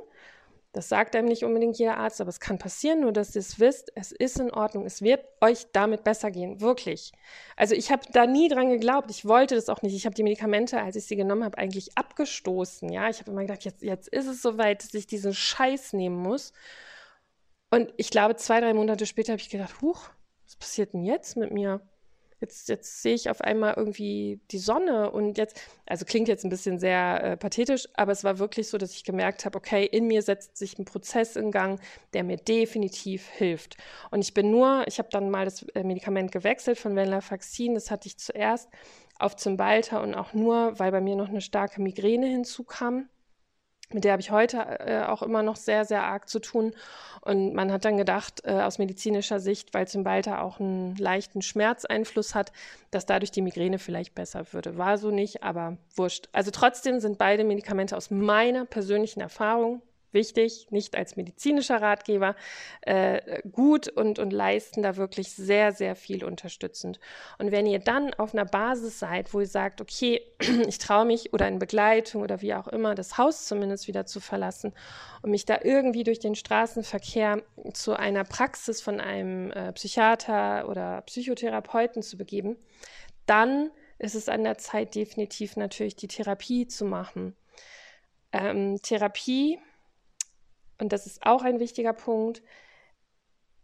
Das 0.78 0.90
sagt 0.90 1.16
einem 1.16 1.28
nicht 1.28 1.44
unbedingt 1.44 1.80
jeder 1.80 1.98
Arzt, 1.98 2.22
aber 2.22 2.30
es 2.30 2.40
kann 2.40 2.60
passieren, 2.60 3.00
nur 3.00 3.12
dass 3.12 3.34
ihr 3.34 3.40
es 3.40 3.60
wisst, 3.60 3.92
es 3.96 4.12
ist 4.12 4.40
in 4.40 4.52
Ordnung, 4.52 4.86
es 4.86 5.02
wird 5.02 5.26
euch 5.42 5.66
damit 5.72 6.04
besser 6.04 6.30
gehen, 6.30 6.62
wirklich. 6.62 7.14
Also 7.56 7.74
ich 7.74 7.92
habe 7.92 8.04
da 8.12 8.28
nie 8.28 8.48
dran 8.48 8.70
geglaubt, 8.70 9.10
ich 9.10 9.26
wollte 9.26 9.56
das 9.56 9.70
auch 9.70 9.82
nicht. 9.82 9.96
Ich 9.96 10.06
habe 10.06 10.14
die 10.14 10.22
Medikamente, 10.22 10.80
als 10.80 10.96
ich 10.96 11.08
sie 11.08 11.16
genommen 11.16 11.44
habe, 11.44 11.58
eigentlich 11.58 11.98
abgestoßen. 11.98 12.92
Ja, 12.92 13.10
ich 13.10 13.20
habe 13.20 13.32
immer 13.32 13.42
gedacht, 13.42 13.66
jetzt, 13.66 13.82
jetzt 13.82 14.08
ist 14.10 14.28
es 14.28 14.44
soweit, 14.44 14.84
dass 14.84 14.94
ich 14.94 15.08
diesen 15.08 15.34
Scheiß 15.34 15.94
nehmen 15.94 16.18
muss. 16.18 16.54
Und 17.70 17.94
ich 17.98 18.10
glaube, 18.10 18.36
zwei, 18.36 18.62
drei 18.62 18.74
Monate 18.74 19.06
später 19.06 19.34
habe 19.34 19.42
ich 19.42 19.50
gedacht, 19.50 19.82
huch, 19.82 20.10
was 20.46 20.56
passiert 20.56 20.94
denn 20.94 21.04
jetzt 21.04 21.36
mit 21.36 21.52
mir? 21.52 21.82
Jetzt, 22.40 22.70
jetzt 22.70 23.02
sehe 23.02 23.16
ich 23.16 23.32
auf 23.32 23.42
einmal 23.42 23.74
irgendwie 23.76 24.40
die 24.52 24.60
Sonne 24.60 25.10
und 25.10 25.40
jetzt, 25.40 25.60
also 25.88 26.06
klingt 26.06 26.28
jetzt 26.28 26.44
ein 26.46 26.52
bisschen 26.52 26.78
sehr 26.78 27.24
äh, 27.24 27.38
pathetisch, 27.38 27.88
aber 27.96 28.12
es 28.12 28.24
war 28.24 28.38
wirklich 28.38 28.70
so, 28.70 28.78
dass 28.78 28.92
ich 28.92 29.04
gemerkt 29.04 29.44
habe, 29.44 29.58
okay, 29.58 29.84
in 29.86 30.06
mir 30.06 30.22
setzt 30.22 30.56
sich 30.56 30.78
ein 30.78 30.86
Prozess 30.86 31.36
in 31.36 31.50
Gang, 31.50 31.82
der 32.14 32.24
mir 32.24 32.38
definitiv 32.38 33.28
hilft. 33.28 33.78
Und 34.12 34.22
ich 34.22 34.36
bin 34.36 34.52
nur, 34.52 34.88
ich 34.88 35.00
habe 35.00 35.10
dann 35.12 35.32
mal 35.32 35.46
das 35.46 35.64
äh, 35.70 35.84
Medikament 35.84 36.32
gewechselt 36.32 36.78
von 36.78 36.96
Venlafaxin, 36.96 37.74
das 37.74 37.90
hatte 37.90 38.08
ich 38.08 38.18
zuerst 38.20 38.70
auf 39.18 39.36
Zymbalta 39.36 40.00
und 40.04 40.14
auch 40.14 40.34
nur, 40.34 40.78
weil 40.78 40.92
bei 40.92 41.02
mir 41.02 41.16
noch 41.16 41.30
eine 41.30 41.42
starke 41.42 41.82
Migräne 41.82 42.28
hinzukam 42.28 43.10
mit 43.94 44.04
der 44.04 44.12
habe 44.12 44.22
ich 44.22 44.32
heute 44.32 44.58
äh, 44.58 45.04
auch 45.06 45.22
immer 45.22 45.44
noch 45.44 45.56
sehr, 45.56 45.86
sehr 45.86 46.04
arg 46.04 46.28
zu 46.28 46.40
tun. 46.40 46.74
Und 47.22 47.54
man 47.54 47.72
hat 47.72 47.86
dann 47.86 47.98
gedacht, 47.98 48.42
äh, 48.44 48.52
aus 48.52 48.80
medizinischer 48.80 49.40
Sicht, 49.40 49.74
weil 49.74 49.88
Zymbalta 49.88 50.42
auch 50.42 50.60
einen 50.60 50.96
leichten 50.98 51.42
Schmerzeinfluss 51.42 52.36
hat, 52.36 52.52
dass 52.92 53.06
dadurch 53.06 53.32
die 53.32 53.42
Migräne 53.42 53.80
vielleicht 53.80 54.14
besser 54.16 54.52
würde. 54.52 54.78
War 54.78 54.98
so 54.98 55.12
nicht, 55.12 55.44
aber 55.44 55.78
wurscht. 55.96 56.28
Also 56.34 56.52
trotzdem 56.52 57.00
sind 57.00 57.18
beide 57.18 57.44
Medikamente 57.44 57.96
aus 57.96 58.12
meiner 58.12 58.66
persönlichen 58.66 59.22
Erfahrung 59.22 59.82
wichtig, 60.12 60.68
nicht 60.72 60.96
als 60.96 61.16
medizinischer 61.16 61.82
Ratgeber, 61.82 62.36
äh, 62.82 63.42
gut 63.50 63.88
und, 63.90 64.20
und 64.20 64.32
leisten 64.32 64.82
da 64.82 64.96
wirklich 64.96 65.32
sehr, 65.34 65.72
sehr 65.72 65.96
viel 65.96 66.24
unterstützend. 66.24 67.00
Und 67.38 67.52
wenn 67.52 67.66
ihr 67.66 67.80
dann 67.80 68.14
auf 68.14 68.34
einer 68.34 68.46
Basis 68.46 69.00
seid, 69.00 69.34
wo 69.34 69.40
ihr 69.40 69.48
sagt, 69.48 69.82
okay, 69.82 70.22
ich 70.68 70.78
traue 70.78 71.06
mich 71.06 71.34
oder 71.34 71.48
in 71.48 71.60
Begleitung 71.60 72.22
oder 72.22 72.42
wie 72.42 72.54
auch 72.54 72.68
immer, 72.68 72.96
das 72.96 73.18
Haus 73.18 73.46
zumindest 73.46 73.88
wieder 73.88 74.06
zu 74.06 74.20
verlassen 74.20 74.74
und 75.22 75.32
mich 75.32 75.46
da 75.46 75.60
irgendwie 75.64 76.04
durch 76.04 76.20
den 76.20 76.36
Straßenverkehr 76.36 77.44
zu 77.74 77.94
einer 77.94 78.24
Praxis 78.24 78.82
von 78.82 79.00
einem 79.00 79.52
äh, 79.52 79.74
Psychiater 79.74 80.68
oder 80.70 81.02
Psychotherapeuten 81.02 82.02
zu 82.02 82.18
begeben, 82.18 82.58
dann 83.26 83.72
ist 84.00 84.16
es 84.16 84.30
an 84.30 84.44
der 84.44 84.58
Zeit, 84.58 84.96
definitiv 84.96 85.58
natürlich 85.58 85.96
die 85.96 86.08
Therapie 86.08 86.68
zu 86.68 86.86
machen. 86.86 87.36
Ähm, 88.32 88.80
Therapie 88.82 89.60
und 90.80 90.94
das 90.94 91.06
ist 91.06 91.26
auch 91.26 91.44
ein 91.44 91.60
wichtiger 91.60 91.94
Punkt, 91.94 92.42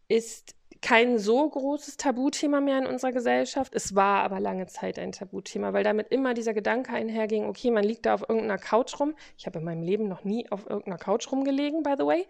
ist 0.07 0.55
kein 0.83 1.17
so 1.17 1.49
großes 1.49 1.95
Tabuthema 1.95 2.59
mehr 2.59 2.77
in 2.77 2.85
unserer 2.85 3.13
Gesellschaft. 3.13 3.73
Es 3.73 3.95
war 3.95 4.21
aber 4.23 4.41
lange 4.41 4.67
Zeit 4.67 4.99
ein 4.99 5.13
Tabuthema, 5.13 5.71
weil 5.71 5.83
damit 5.83 6.09
immer 6.09 6.33
dieser 6.33 6.53
Gedanke 6.53 6.91
einherging, 6.91 7.45
okay, 7.45 7.71
man 7.71 7.85
liegt 7.85 8.05
da 8.05 8.13
auf 8.13 8.21
irgendeiner 8.21 8.57
Couch 8.57 8.99
rum. 8.99 9.15
Ich 9.37 9.45
habe 9.45 9.59
in 9.59 9.65
meinem 9.65 9.81
Leben 9.81 10.09
noch 10.09 10.25
nie 10.25 10.51
auf 10.51 10.69
irgendeiner 10.69 10.97
Couch 10.97 11.31
rumgelegen, 11.31 11.83
by 11.83 11.93
the 11.97 12.05
way. 12.05 12.27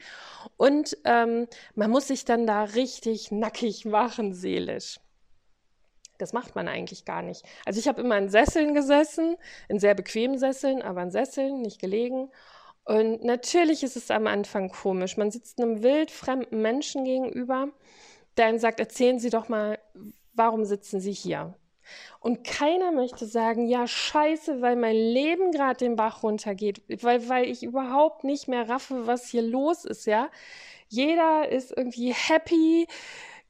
Und 0.56 0.96
ähm, 1.04 1.48
man 1.74 1.90
muss 1.90 2.08
sich 2.08 2.26
dann 2.26 2.46
da 2.46 2.64
richtig 2.64 3.32
nackig 3.32 3.86
machen, 3.86 4.34
seelisch. 4.34 5.00
Das 6.20 6.32
macht 6.32 6.54
man 6.56 6.68
eigentlich 6.68 7.06
gar 7.06 7.24
nicht. 7.24 7.44
Also 7.66 7.80
ich 7.80 7.88
habe 7.88 8.02
immer 8.02 8.18
in 8.20 8.30
Sesseln 8.30 8.76
gesessen, 8.76 9.36
in 9.68 9.80
sehr 9.80 9.96
bequemen 9.96 10.38
Sesseln, 10.38 10.84
aber 10.84 11.02
in 11.02 11.10
Sesseln, 11.10 11.62
nicht 11.62 11.82
gelegen. 11.82 12.30
Und 12.86 13.24
natürlich 13.24 13.84
ist 13.84 13.96
es 13.96 14.12
am 14.12 14.28
Anfang 14.28 14.70
komisch. 14.70 15.18
Man 15.18 15.32
sitzt 15.32 15.62
einem 15.62 15.84
wildfremden 15.84 16.62
Menschen 16.62 17.06
gegenüber, 17.06 17.70
der 18.38 18.48
einem 18.48 18.60
sagt, 18.60 18.80
erzählen 18.80 19.20
Sie 19.20 19.30
doch 19.30 19.48
mal, 19.48 19.80
warum 20.34 20.66
sitzen 20.66 21.00
Sie 21.00 21.14
hier? 21.14 21.56
Und 22.20 22.44
keiner 22.46 22.92
möchte 22.92 23.26
sagen, 23.26 23.68
ja, 23.68 23.88
scheiße, 23.88 24.62
weil 24.62 24.76
mein 24.76 24.96
Leben 24.96 25.52
gerade 25.52 25.78
den 25.78 25.96
Bach 25.96 26.24
runtergeht, 26.24 26.82
weil, 27.02 27.28
weil 27.30 27.46
ich 27.46 27.64
überhaupt 27.64 28.24
nicht 28.24 28.48
mehr 28.48 28.70
raffe, 28.70 29.06
was 29.08 29.28
hier 29.28 29.42
los 29.42 29.86
ist, 29.86 30.06
ja. 30.06 30.30
Jeder 30.88 31.50
ist 31.50 31.76
irgendwie 31.76 32.14
happy, 32.14 32.88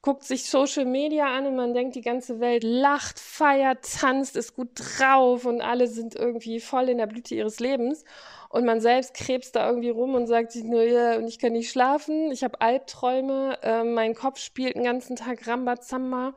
guckt 0.04 0.24
sich 0.24 0.50
Social 0.50 0.84
Media 0.84 1.34
an 1.34 1.48
und 1.48 1.56
man 1.56 1.74
denkt, 1.74 1.96
die 1.96 2.02
ganze 2.02 2.42
Welt 2.42 2.62
lacht, 2.64 3.20
feiert, 3.20 3.90
tanzt, 4.00 4.36
ist 4.36 4.54
gut 4.54 4.72
drauf 4.76 5.46
und 5.46 5.62
alle 5.62 5.88
sind 5.88 6.14
irgendwie 6.14 6.60
voll 6.60 6.90
in 6.90 6.98
der 6.98 7.08
Blüte 7.08 7.34
ihres 7.34 7.62
Lebens. 7.62 8.04
Und 8.50 8.66
man 8.66 8.82
selbst 8.82 9.14
krebst 9.14 9.56
da 9.56 9.68
irgendwie 9.68 9.90
rum 9.90 10.14
und 10.14 10.28
sagt 10.28 10.52
sich 10.52 10.66
nur, 10.66 10.84
ja, 10.84 11.16
und 11.16 11.28
ich 11.28 11.40
kann 11.40 11.54
nicht 11.54 11.72
schlafen, 11.72 12.32
ich 12.32 12.44
habe 12.44 12.60
Albträume, 12.60 13.58
äh, 13.64 13.86
mein 13.86 14.14
Kopf 14.14 14.40
spielt 14.40 14.76
den 14.76 14.84
ganzen 14.84 15.16
Tag 15.16 15.48
Rambazamba, 15.48 16.36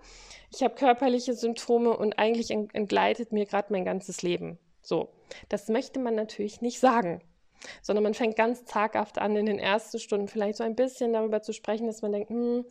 ich 0.54 0.62
habe 0.62 0.76
körperliche 0.76 1.34
Symptome 1.34 1.94
und 1.96 2.20
eigentlich 2.20 2.52
entgleitet 2.52 3.32
mir 3.32 3.46
gerade 3.46 3.72
mein 3.72 3.84
ganzes 3.84 4.22
Leben. 4.22 4.58
So, 4.80 5.08
das 5.48 5.68
möchte 5.68 5.98
man 5.98 6.14
natürlich 6.14 6.62
nicht 6.62 6.78
sagen 6.78 7.20
sondern 7.82 8.04
man 8.04 8.14
fängt 8.14 8.36
ganz 8.36 8.64
zaghaft 8.64 9.18
an, 9.18 9.34
in 9.34 9.46
den 9.46 9.58
ersten 9.58 9.98
Stunden 9.98 10.28
vielleicht 10.28 10.58
so 10.58 10.62
ein 10.62 10.76
bisschen 10.76 11.12
darüber 11.14 11.42
zu 11.42 11.52
sprechen, 11.52 11.86
dass 11.86 12.02
man 12.02 12.12
denkt, 12.12 12.30
hm, 12.30 12.64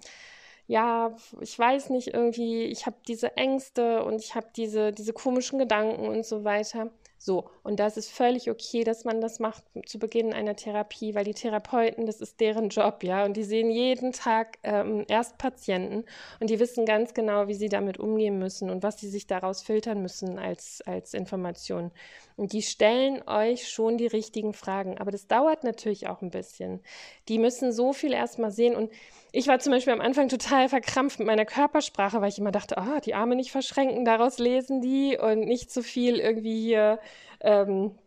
ja, 0.67 1.15
ich 1.41 1.57
weiß 1.57 1.89
nicht, 1.91 2.13
irgendwie, 2.13 2.63
ich 2.63 2.85
habe 2.85 2.97
diese 3.07 3.37
Ängste 3.37 4.03
und 4.03 4.21
ich 4.21 4.35
habe 4.35 4.47
diese, 4.55 4.91
diese 4.91 5.13
komischen 5.13 5.59
Gedanken 5.59 6.07
und 6.07 6.25
so 6.25 6.43
weiter. 6.43 6.91
So, 7.17 7.49
und 7.63 7.79
das 7.79 7.97
ist 7.97 8.11
völlig 8.11 8.51
okay, 8.51 8.83
dass 8.83 9.03
man 9.03 9.19
das 9.19 9.39
macht 9.39 9.63
zu 9.87 9.97
Beginn 9.97 10.31
einer 10.31 10.55
Therapie, 10.55 11.15
weil 11.15 11.23
die 11.23 11.33
Therapeuten, 11.33 12.05
das 12.05 12.21
ist 12.21 12.39
deren 12.39 12.69
Job, 12.69 13.03
ja, 13.03 13.25
und 13.25 13.35
die 13.35 13.43
sehen 13.43 13.71
jeden 13.71 14.11
Tag 14.11 14.59
ähm, 14.63 15.05
erst 15.07 15.39
Patienten 15.39 16.05
und 16.39 16.51
die 16.51 16.59
wissen 16.59 16.85
ganz 16.85 17.15
genau, 17.15 17.47
wie 17.47 17.55
sie 17.55 17.69
damit 17.69 17.97
umgehen 17.97 18.37
müssen 18.37 18.69
und 18.69 18.83
was 18.83 18.99
sie 18.99 19.09
sich 19.09 19.25
daraus 19.25 19.63
filtern 19.63 20.01
müssen 20.03 20.37
als, 20.37 20.83
als 20.85 21.15
Information. 21.15 21.91
Und 22.35 22.53
die 22.53 22.61
stellen 22.61 23.27
euch 23.27 23.69
schon 23.69 23.97
die 23.97 24.07
richtigen 24.07 24.53
Fragen, 24.53 24.99
aber 24.99 25.09
das 25.09 25.25
dauert 25.25 25.63
natürlich 25.63 26.07
auch 26.07 26.21
ein 26.21 26.31
bisschen. 26.31 26.81
Die 27.27 27.39
müssen 27.39 27.71
so 27.71 27.93
viel 27.93 28.13
erstmal 28.13 28.51
sehen 28.51 28.75
und 28.75 28.91
ich 29.35 29.47
war 29.47 29.59
zum 29.59 29.73
Beispiel 29.73 29.91
am 29.91 29.99
Anfang 29.99 30.29
total 30.29 30.69
verkrampft 30.69 31.19
mit 31.19 31.27
meiner 31.27 31.45
Körpersprache, 31.45 32.21
weil 32.21 32.29
ich 32.29 32.39
immer 32.39 32.53
dachte, 32.53 32.75
oh, 32.77 32.99
die 33.01 33.15
Arme 33.15 33.35
nicht 33.35 33.51
verschränken, 33.51 34.05
daraus 34.05 34.39
lesen 34.39 34.79
die 34.79 35.17
und 35.17 35.41
nicht 35.41 35.69
zu 35.71 35.81
so 35.81 35.87
viel 35.87 36.19
irgendwie 36.19 36.57
hier 36.61 36.99
ähm, 37.41 37.99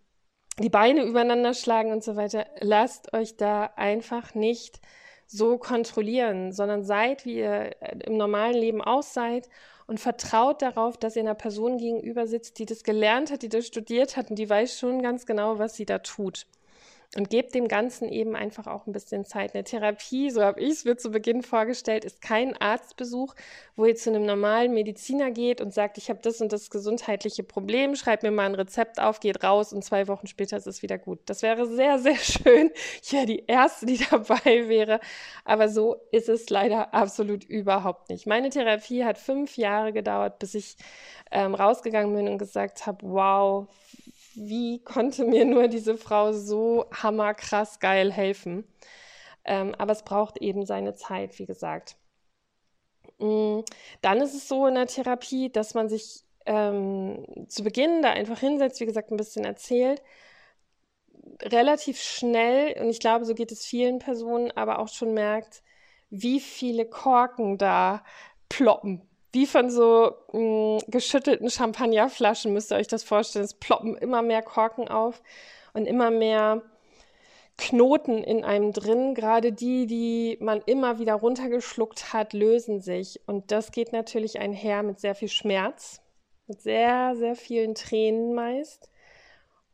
die 0.58 0.70
Beine 0.70 1.04
übereinander 1.04 1.52
schlagen 1.52 1.92
und 1.92 2.02
so 2.02 2.16
weiter. 2.16 2.46
Lasst 2.60 3.12
euch 3.12 3.36
da 3.36 3.64
einfach 3.76 4.34
nicht 4.34 4.80
so 5.26 5.58
kontrollieren, 5.58 6.52
sondern 6.52 6.82
seid, 6.82 7.26
wie 7.26 7.40
ihr 7.40 7.76
im 8.06 8.16
normalen 8.16 8.56
Leben 8.56 8.80
auch 8.80 9.02
seid 9.02 9.50
und 9.86 10.00
vertraut 10.00 10.62
darauf, 10.62 10.96
dass 10.96 11.14
ihr 11.14 11.22
einer 11.22 11.34
Person 11.34 11.76
gegenüber 11.76 12.26
sitzt, 12.26 12.58
die 12.58 12.64
das 12.64 12.84
gelernt 12.84 13.30
hat, 13.30 13.42
die 13.42 13.50
das 13.50 13.66
studiert 13.66 14.16
hat 14.16 14.30
und 14.30 14.38
die 14.38 14.48
weiß 14.48 14.78
schon 14.78 15.02
ganz 15.02 15.26
genau, 15.26 15.58
was 15.58 15.76
sie 15.76 15.84
da 15.84 15.98
tut. 15.98 16.46
Und 17.16 17.30
gebt 17.30 17.54
dem 17.54 17.68
Ganzen 17.68 18.10
eben 18.10 18.36
einfach 18.36 18.66
auch 18.66 18.86
ein 18.86 18.92
bisschen 18.92 19.24
Zeit. 19.24 19.54
Eine 19.54 19.64
Therapie, 19.64 20.30
so 20.30 20.42
habe 20.42 20.60
ich 20.60 20.70
es 20.70 20.84
mir 20.84 20.96
zu 20.98 21.10
Beginn 21.10 21.42
vorgestellt, 21.42 22.04
ist 22.04 22.20
kein 22.20 22.54
Arztbesuch, 22.58 23.34
wo 23.76 23.86
ihr 23.86 23.96
zu 23.96 24.10
einem 24.10 24.26
normalen 24.26 24.74
Mediziner 24.74 25.30
geht 25.30 25.62
und 25.62 25.72
sagt, 25.72 25.96
ich 25.96 26.10
habe 26.10 26.20
das 26.22 26.42
und 26.42 26.52
das 26.52 26.68
gesundheitliche 26.68 27.44
Problem, 27.44 27.96
schreibt 27.96 28.24
mir 28.24 28.30
mal 28.30 28.44
ein 28.44 28.54
Rezept 28.54 29.00
auf, 29.00 29.20
geht 29.20 29.42
raus 29.42 29.72
und 29.72 29.82
zwei 29.82 30.06
Wochen 30.06 30.26
später 30.26 30.58
ist 30.58 30.66
es 30.66 30.82
wieder 30.82 30.98
gut. 30.98 31.20
Das 31.24 31.40
wäre 31.40 31.66
sehr, 31.66 31.98
sehr 31.98 32.16
schön. 32.16 32.70
Ich 33.02 33.12
wäre 33.12 33.24
die 33.24 33.44
Erste, 33.46 33.86
die 33.86 33.98
dabei 34.10 34.68
wäre. 34.68 35.00
Aber 35.46 35.70
so 35.70 35.96
ist 36.12 36.28
es 36.28 36.50
leider 36.50 36.92
absolut 36.92 37.42
überhaupt 37.44 38.10
nicht. 38.10 38.26
Meine 38.26 38.50
Therapie 38.50 39.04
hat 39.04 39.16
fünf 39.16 39.56
Jahre 39.56 39.94
gedauert, 39.94 40.38
bis 40.38 40.54
ich 40.54 40.76
ähm, 41.30 41.54
rausgegangen 41.54 42.14
bin 42.14 42.28
und 42.28 42.38
gesagt 42.38 42.86
habe, 42.86 42.98
wow, 43.02 43.66
wie 44.38 44.82
konnte 44.84 45.24
mir 45.24 45.44
nur 45.44 45.68
diese 45.68 45.96
Frau 45.96 46.32
so 46.32 46.86
hammerkrass 46.92 47.80
geil 47.80 48.12
helfen? 48.12 48.64
Ähm, 49.44 49.74
aber 49.76 49.92
es 49.92 50.02
braucht 50.02 50.38
eben 50.38 50.66
seine 50.66 50.94
Zeit, 50.94 51.38
wie 51.38 51.46
gesagt. 51.46 51.96
Mm, 53.18 53.60
dann 54.02 54.20
ist 54.20 54.34
es 54.34 54.48
so 54.48 54.66
in 54.66 54.74
der 54.74 54.86
Therapie, 54.86 55.50
dass 55.50 55.74
man 55.74 55.88
sich 55.88 56.24
ähm, 56.46 57.24
zu 57.48 57.62
Beginn 57.64 58.02
da 58.02 58.10
einfach 58.10 58.38
hinsetzt, 58.40 58.80
wie 58.80 58.86
gesagt, 58.86 59.10
ein 59.10 59.16
bisschen 59.16 59.44
erzählt, 59.44 60.02
relativ 61.42 62.00
schnell, 62.00 62.80
und 62.80 62.90
ich 62.90 63.00
glaube, 63.00 63.24
so 63.24 63.34
geht 63.34 63.52
es 63.52 63.64
vielen 63.64 63.98
Personen, 63.98 64.50
aber 64.52 64.78
auch 64.78 64.88
schon 64.88 65.14
merkt, 65.14 65.62
wie 66.10 66.40
viele 66.40 66.86
Korken 66.86 67.58
da 67.58 68.04
ploppen 68.48 69.08
wie 69.32 69.46
von 69.46 69.70
so 69.70 70.14
mh, 70.32 70.38
mm, 70.40 70.78
geschüttelten 70.88 71.50
Champagnerflaschen 71.50 72.52
müsst 72.52 72.72
ihr 72.72 72.76
euch 72.76 72.88
das 72.88 73.04
vorstellen. 73.04 73.44
Es 73.44 73.54
ploppen 73.54 73.96
immer 73.96 74.22
mehr 74.22 74.42
Korken 74.42 74.88
auf 74.88 75.22
und 75.74 75.86
immer 75.86 76.10
mehr 76.10 76.62
Knoten 77.58 78.22
in 78.22 78.44
einem 78.44 78.72
drin. 78.72 79.14
Gerade 79.14 79.52
die, 79.52 79.86
die 79.86 80.38
man 80.40 80.62
immer 80.64 80.98
wieder 80.98 81.14
runtergeschluckt 81.14 82.12
hat, 82.12 82.32
lösen 82.32 82.80
sich. 82.80 83.20
Und 83.26 83.50
das 83.50 83.72
geht 83.72 83.92
natürlich 83.92 84.38
einher 84.38 84.82
mit 84.82 85.00
sehr 85.00 85.14
viel 85.14 85.28
Schmerz, 85.28 86.00
mit 86.46 86.62
sehr, 86.62 87.14
sehr 87.16 87.34
vielen 87.34 87.74
Tränen 87.74 88.34
meist. 88.34 88.88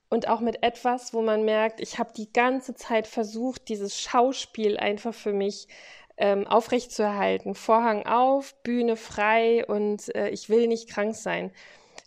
Und 0.08 0.28
auch 0.28 0.40
mit 0.40 0.62
etwas, 0.62 1.12
wo 1.12 1.22
man 1.22 1.44
merkt, 1.44 1.80
ich 1.80 1.98
habe 1.98 2.12
die 2.16 2.32
ganze 2.32 2.74
Zeit 2.74 3.06
versucht, 3.06 3.68
dieses 3.68 4.00
Schauspiel 4.00 4.76
einfach 4.78 5.14
für 5.14 5.32
mich 5.32 5.66
ähm, 6.16 6.46
aufrechtzuerhalten. 6.46 7.54
Vorhang 7.54 8.06
auf, 8.06 8.54
Bühne 8.62 8.96
frei 8.96 9.64
und 9.66 10.14
äh, 10.14 10.28
ich 10.30 10.48
will 10.48 10.66
nicht 10.66 10.88
krank 10.88 11.14
sein. 11.14 11.52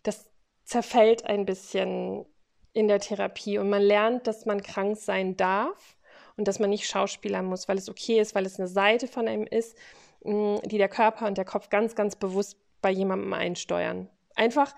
Das 0.04 0.30
zerfällt 0.64 1.26
ein 1.26 1.46
bisschen 1.46 2.26
in 2.74 2.88
der 2.88 3.00
Therapie 3.00 3.58
und 3.58 3.70
man 3.70 3.82
lernt, 3.82 4.28
dass 4.28 4.46
man 4.46 4.62
krank 4.62 4.98
sein 4.98 5.36
darf 5.36 5.98
und 6.38 6.48
dass 6.48 6.60
man 6.60 6.70
nicht 6.70 6.88
Schauspieler 6.88 7.42
muss, 7.42 7.68
weil 7.68 7.78
es 7.78 7.90
okay 7.90 8.20
ist, 8.20 8.36
weil 8.36 8.46
es 8.46 8.60
eine 8.60 8.68
Seite 8.68 9.08
von 9.08 9.28
einem 9.28 9.48
ist, 9.48 9.78
mh, 10.24 10.62
die 10.66 10.78
der 10.78 10.90
Körper 10.90 11.28
und 11.28 11.38
der 11.38 11.46
Kopf 11.46 11.70
ganz, 11.70 11.96
ganz 11.96 12.16
bewusst 12.16 12.58
bei 12.82 12.92
jemandem 12.92 13.34
einsteuern. 13.34 14.10
Einfach, 14.36 14.76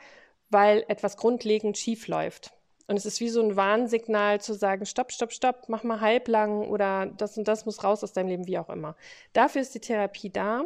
weil 0.50 0.86
etwas 0.88 1.18
grundlegend 1.18 1.78
schief 1.78 2.08
läuft. 2.08 2.54
Und 2.90 2.98
es 2.98 3.06
ist 3.06 3.20
wie 3.20 3.30
so 3.30 3.40
ein 3.40 3.56
Warnsignal 3.56 4.42
zu 4.42 4.56
sagen, 4.56 4.84
stopp, 4.88 5.12
stopp, 5.12 5.32
stopp, 5.32 5.66
mach 5.68 5.84
mal 5.84 6.02
halblang 6.02 6.68
oder 6.68 7.06
das 7.06 7.38
und 7.38 7.48
das 7.48 7.68
muss 7.68 7.84
raus 7.84 8.04
aus 8.04 8.14
deinem 8.14 8.30
Leben, 8.30 8.48
wie 8.48 8.58
auch 8.58 8.70
immer. 8.70 8.96
Dafür 9.32 9.62
ist 9.62 9.76
die 9.76 9.80
Therapie 9.80 10.32
da, 10.32 10.64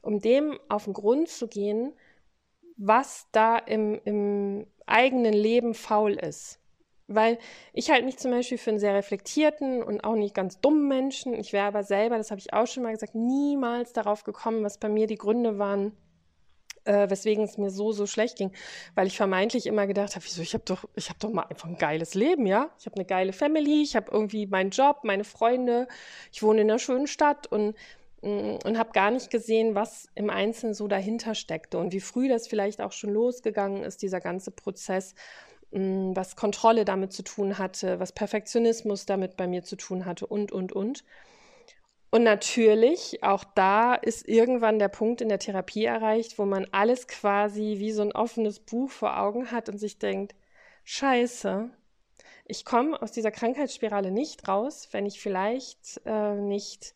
um 0.00 0.20
dem 0.20 0.56
auf 0.68 0.84
den 0.84 0.92
Grund 0.92 1.28
zu 1.28 1.48
gehen, 1.48 1.92
was 2.76 3.26
da 3.32 3.58
im, 3.58 4.00
im 4.04 4.68
eigenen 4.86 5.32
Leben 5.32 5.74
faul 5.74 6.12
ist. 6.12 6.60
Weil 7.08 7.38
ich 7.72 7.90
halte 7.90 8.04
mich 8.04 8.18
zum 8.18 8.30
Beispiel 8.30 8.56
für 8.56 8.70
einen 8.70 8.78
sehr 8.78 8.94
reflektierten 8.94 9.82
und 9.82 10.04
auch 10.04 10.14
nicht 10.14 10.32
ganz 10.32 10.60
dummen 10.60 10.86
Menschen. 10.86 11.34
Ich 11.34 11.52
wäre 11.52 11.66
aber 11.66 11.82
selber, 11.82 12.18
das 12.18 12.30
habe 12.30 12.38
ich 12.38 12.52
auch 12.52 12.68
schon 12.68 12.84
mal 12.84 12.92
gesagt, 12.92 13.16
niemals 13.16 13.92
darauf 13.92 14.22
gekommen, 14.22 14.62
was 14.62 14.78
bei 14.78 14.88
mir 14.88 15.08
die 15.08 15.18
Gründe 15.18 15.58
waren, 15.58 15.90
äh, 16.84 17.08
weswegen 17.10 17.44
es 17.44 17.58
mir 17.58 17.70
so, 17.70 17.92
so 17.92 18.06
schlecht 18.06 18.36
ging, 18.38 18.52
weil 18.94 19.06
ich 19.06 19.16
vermeintlich 19.16 19.66
immer 19.66 19.86
gedacht 19.86 20.14
habe, 20.14 20.24
wieso, 20.24 20.42
ich 20.42 20.54
habe 20.54 20.64
doch, 20.66 20.84
ich 20.94 21.08
habe 21.08 21.18
doch 21.18 21.30
mal 21.30 21.44
einfach 21.44 21.68
ein 21.68 21.78
geiles 21.78 22.14
Leben, 22.14 22.46
ja? 22.46 22.70
Ich 22.78 22.86
habe 22.86 22.96
eine 22.96 23.04
geile 23.04 23.32
Family, 23.32 23.82
ich 23.82 23.96
habe 23.96 24.10
irgendwie 24.10 24.46
meinen 24.46 24.70
Job, 24.70 25.00
meine 25.02 25.24
Freunde, 25.24 25.88
ich 26.32 26.42
wohne 26.42 26.62
in 26.62 26.70
einer 26.70 26.78
schönen 26.78 27.06
Stadt 27.06 27.46
und 27.46 27.76
mm, 28.22 28.58
und 28.64 28.78
habe 28.78 28.92
gar 28.92 29.10
nicht 29.10 29.30
gesehen, 29.30 29.74
was 29.74 30.08
im 30.14 30.30
Einzelnen 30.30 30.74
so 30.74 30.88
dahinter 30.88 31.34
steckte 31.34 31.78
und 31.78 31.92
wie 31.92 32.00
früh 32.00 32.28
das 32.28 32.46
vielleicht 32.48 32.80
auch 32.80 32.92
schon 32.92 33.10
losgegangen 33.10 33.82
ist, 33.82 34.02
dieser 34.02 34.20
ganze 34.20 34.50
Prozess, 34.50 35.14
mm, 35.72 36.12
was 36.14 36.36
Kontrolle 36.36 36.84
damit 36.84 37.12
zu 37.12 37.22
tun 37.22 37.58
hatte, 37.58 38.00
was 38.00 38.12
Perfektionismus 38.12 39.06
damit 39.06 39.36
bei 39.36 39.46
mir 39.46 39.64
zu 39.64 39.76
tun 39.76 40.04
hatte 40.06 40.26
und, 40.26 40.52
und, 40.52 40.72
und. 40.72 41.04
Und 42.14 42.22
natürlich, 42.22 43.24
auch 43.24 43.42
da 43.42 43.96
ist 43.96 44.28
irgendwann 44.28 44.78
der 44.78 44.86
Punkt 44.86 45.20
in 45.20 45.28
der 45.28 45.40
Therapie 45.40 45.84
erreicht, 45.84 46.38
wo 46.38 46.44
man 46.44 46.64
alles 46.70 47.08
quasi 47.08 47.78
wie 47.78 47.90
so 47.90 48.02
ein 48.02 48.12
offenes 48.12 48.60
Buch 48.60 48.88
vor 48.88 49.18
Augen 49.18 49.50
hat 49.50 49.68
und 49.68 49.78
sich 49.78 49.98
denkt, 49.98 50.36
scheiße, 50.84 51.70
ich 52.44 52.64
komme 52.64 53.02
aus 53.02 53.10
dieser 53.10 53.32
Krankheitsspirale 53.32 54.12
nicht 54.12 54.46
raus, 54.46 54.90
wenn 54.92 55.06
ich 55.06 55.20
vielleicht 55.20 56.02
äh, 56.04 56.36
nicht 56.36 56.94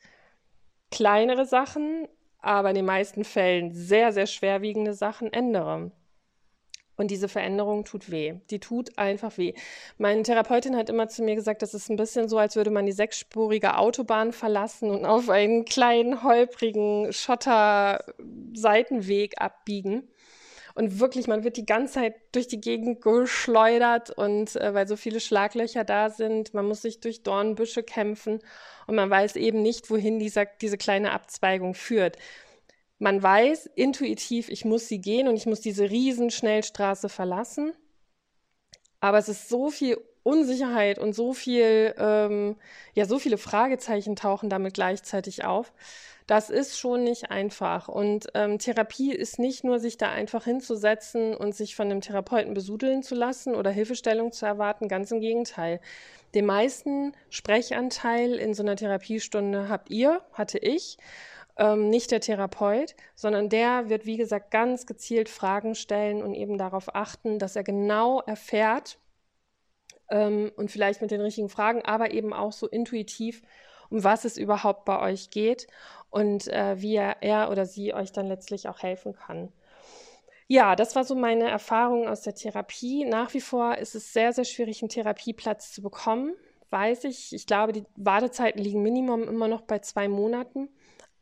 kleinere 0.92 1.46
Sachen, 1.46 2.06
aber 2.38 2.68
in 2.68 2.76
den 2.76 2.86
meisten 2.86 3.24
Fällen 3.24 3.72
sehr, 3.72 4.12
sehr 4.12 4.28
schwerwiegende 4.28 4.94
Sachen 4.94 5.32
ändere. 5.32 5.90
Und 6.98 7.10
diese 7.12 7.28
Veränderung 7.28 7.84
tut 7.84 8.10
weh. 8.10 8.34
Die 8.50 8.58
tut 8.58 8.98
einfach 8.98 9.38
weh. 9.38 9.54
Meine 9.98 10.24
Therapeutin 10.24 10.74
hat 10.76 10.90
immer 10.90 11.06
zu 11.08 11.22
mir 11.22 11.36
gesagt, 11.36 11.62
das 11.62 11.72
ist 11.72 11.88
ein 11.88 11.96
bisschen 11.96 12.28
so, 12.28 12.38
als 12.38 12.56
würde 12.56 12.70
man 12.70 12.86
die 12.86 12.92
sechsspurige 12.92 13.78
Autobahn 13.78 14.32
verlassen 14.32 14.90
und 14.90 15.06
auf 15.06 15.30
einen 15.30 15.64
kleinen, 15.64 16.24
holprigen 16.24 17.12
Schotter-Seitenweg 17.12 19.40
abbiegen. 19.40 20.08
Und 20.74 20.98
wirklich, 20.98 21.28
man 21.28 21.44
wird 21.44 21.56
die 21.56 21.66
ganze 21.66 21.94
Zeit 21.94 22.16
durch 22.32 22.48
die 22.48 22.60
Gegend 22.60 23.00
geschleudert 23.00 24.10
und 24.10 24.56
äh, 24.56 24.74
weil 24.74 24.88
so 24.88 24.96
viele 24.96 25.20
Schlaglöcher 25.20 25.84
da 25.84 26.10
sind, 26.10 26.52
man 26.52 26.66
muss 26.66 26.82
sich 26.82 26.98
durch 27.00 27.22
Dornbüsche 27.22 27.84
kämpfen 27.84 28.40
und 28.86 28.96
man 28.96 29.10
weiß 29.10 29.36
eben 29.36 29.62
nicht, 29.62 29.88
wohin 29.90 30.18
dieser, 30.18 30.46
diese 30.46 30.78
kleine 30.78 31.12
Abzweigung 31.12 31.74
führt 31.74 32.16
man 32.98 33.22
weiß 33.22 33.66
intuitiv, 33.74 34.48
ich 34.48 34.64
muss 34.64 34.88
sie 34.88 35.00
gehen 35.00 35.28
und 35.28 35.36
ich 35.36 35.46
muss 35.46 35.60
diese 35.60 35.88
riesen 35.90 36.30
Schnellstraße 36.30 37.08
verlassen. 37.08 37.72
Aber 39.00 39.18
es 39.18 39.28
ist 39.28 39.48
so 39.48 39.70
viel 39.70 39.98
Unsicherheit 40.24 40.98
und 40.98 41.14
so 41.14 41.32
viel, 41.32 41.94
ähm, 41.96 42.56
ja, 42.94 43.04
so 43.06 43.18
viele 43.18 43.38
Fragezeichen 43.38 44.16
tauchen 44.16 44.50
damit 44.50 44.74
gleichzeitig 44.74 45.44
auf. 45.44 45.72
Das 46.26 46.50
ist 46.50 46.78
schon 46.78 47.04
nicht 47.04 47.30
einfach. 47.30 47.88
Und 47.88 48.26
ähm, 48.34 48.58
Therapie 48.58 49.14
ist 49.14 49.38
nicht 49.38 49.64
nur, 49.64 49.78
sich 49.78 49.96
da 49.96 50.10
einfach 50.10 50.44
hinzusetzen 50.44 51.34
und 51.34 51.54
sich 51.54 51.74
von 51.74 51.88
dem 51.88 52.02
Therapeuten 52.02 52.52
besudeln 52.52 53.02
zu 53.02 53.14
lassen 53.14 53.54
oder 53.54 53.70
Hilfestellung 53.70 54.32
zu 54.32 54.44
erwarten. 54.44 54.88
Ganz 54.88 55.10
im 55.10 55.20
Gegenteil. 55.20 55.80
Den 56.34 56.44
meisten 56.44 57.14
Sprechanteil 57.30 58.34
in 58.34 58.52
so 58.52 58.62
einer 58.62 58.76
Therapiestunde 58.76 59.70
habt 59.70 59.88
ihr, 59.88 60.20
hatte 60.34 60.58
ich 60.58 60.98
ähm, 61.58 61.90
nicht 61.90 62.10
der 62.10 62.20
Therapeut, 62.20 62.94
sondern 63.14 63.48
der 63.48 63.88
wird, 63.88 64.06
wie 64.06 64.16
gesagt, 64.16 64.50
ganz 64.50 64.86
gezielt 64.86 65.28
Fragen 65.28 65.74
stellen 65.74 66.22
und 66.22 66.34
eben 66.34 66.56
darauf 66.56 66.94
achten, 66.94 67.38
dass 67.38 67.56
er 67.56 67.64
genau 67.64 68.20
erfährt 68.20 68.98
ähm, 70.10 70.52
und 70.56 70.70
vielleicht 70.70 71.02
mit 71.02 71.10
den 71.10 71.20
richtigen 71.20 71.48
Fragen, 71.48 71.82
aber 71.82 72.12
eben 72.12 72.32
auch 72.32 72.52
so 72.52 72.66
intuitiv, 72.68 73.42
um 73.90 74.04
was 74.04 74.24
es 74.24 74.36
überhaupt 74.36 74.84
bei 74.84 75.00
euch 75.00 75.30
geht 75.30 75.66
und 76.10 76.48
äh, 76.48 76.80
wie 76.80 76.96
er, 76.96 77.22
er 77.22 77.50
oder 77.50 77.66
sie 77.66 77.92
euch 77.92 78.12
dann 78.12 78.26
letztlich 78.26 78.68
auch 78.68 78.82
helfen 78.82 79.14
kann. 79.14 79.52
Ja, 80.46 80.76
das 80.76 80.96
war 80.96 81.04
so 81.04 81.14
meine 81.14 81.48
Erfahrung 81.48 82.08
aus 82.08 82.22
der 82.22 82.34
Therapie. 82.34 83.04
Nach 83.04 83.34
wie 83.34 83.40
vor 83.40 83.76
ist 83.76 83.94
es 83.94 84.14
sehr, 84.14 84.32
sehr 84.32 84.44
schwierig, 84.44 84.80
einen 84.80 84.88
Therapieplatz 84.88 85.72
zu 85.72 85.82
bekommen. 85.82 86.34
Weiß 86.70 87.04
ich. 87.04 87.34
Ich 87.34 87.46
glaube, 87.46 87.72
die 87.72 87.84
Wartezeiten 87.96 88.62
liegen 88.62 88.82
Minimum 88.82 89.24
immer 89.24 89.48
noch 89.48 89.62
bei 89.62 89.80
zwei 89.80 90.08
Monaten. 90.08 90.70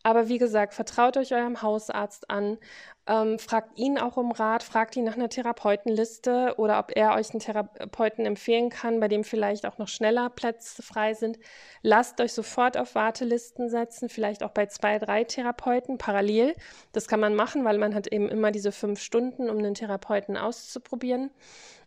Aber 0.06 0.28
wie 0.28 0.38
gesagt, 0.38 0.72
vertraut 0.72 1.16
euch 1.16 1.34
eurem 1.34 1.62
Hausarzt 1.62 2.30
an, 2.30 2.58
ähm, 3.08 3.40
fragt 3.40 3.76
ihn 3.76 3.98
auch 3.98 4.16
um 4.16 4.30
Rat, 4.30 4.62
fragt 4.62 4.94
ihn 4.94 5.02
nach 5.02 5.16
einer 5.16 5.28
Therapeutenliste 5.28 6.54
oder 6.58 6.78
ob 6.78 6.92
er 6.94 7.14
euch 7.14 7.30
einen 7.30 7.40
Therapeuten 7.40 8.24
empfehlen 8.24 8.70
kann, 8.70 9.00
bei 9.00 9.08
dem 9.08 9.24
vielleicht 9.24 9.66
auch 9.66 9.78
noch 9.78 9.88
schneller 9.88 10.30
Plätze 10.30 10.80
frei 10.80 11.14
sind. 11.14 11.40
Lasst 11.82 12.20
euch 12.20 12.32
sofort 12.32 12.76
auf 12.76 12.94
Wartelisten 12.94 13.68
setzen, 13.68 14.08
vielleicht 14.08 14.44
auch 14.44 14.52
bei 14.52 14.66
zwei, 14.66 15.00
drei 15.00 15.24
Therapeuten 15.24 15.98
parallel. 15.98 16.54
Das 16.92 17.08
kann 17.08 17.18
man 17.18 17.34
machen, 17.34 17.64
weil 17.64 17.78
man 17.78 17.92
hat 17.92 18.06
eben 18.06 18.28
immer 18.28 18.52
diese 18.52 18.70
fünf 18.70 19.00
Stunden, 19.00 19.50
um 19.50 19.58
einen 19.58 19.74
Therapeuten 19.74 20.36
auszuprobieren. 20.36 21.32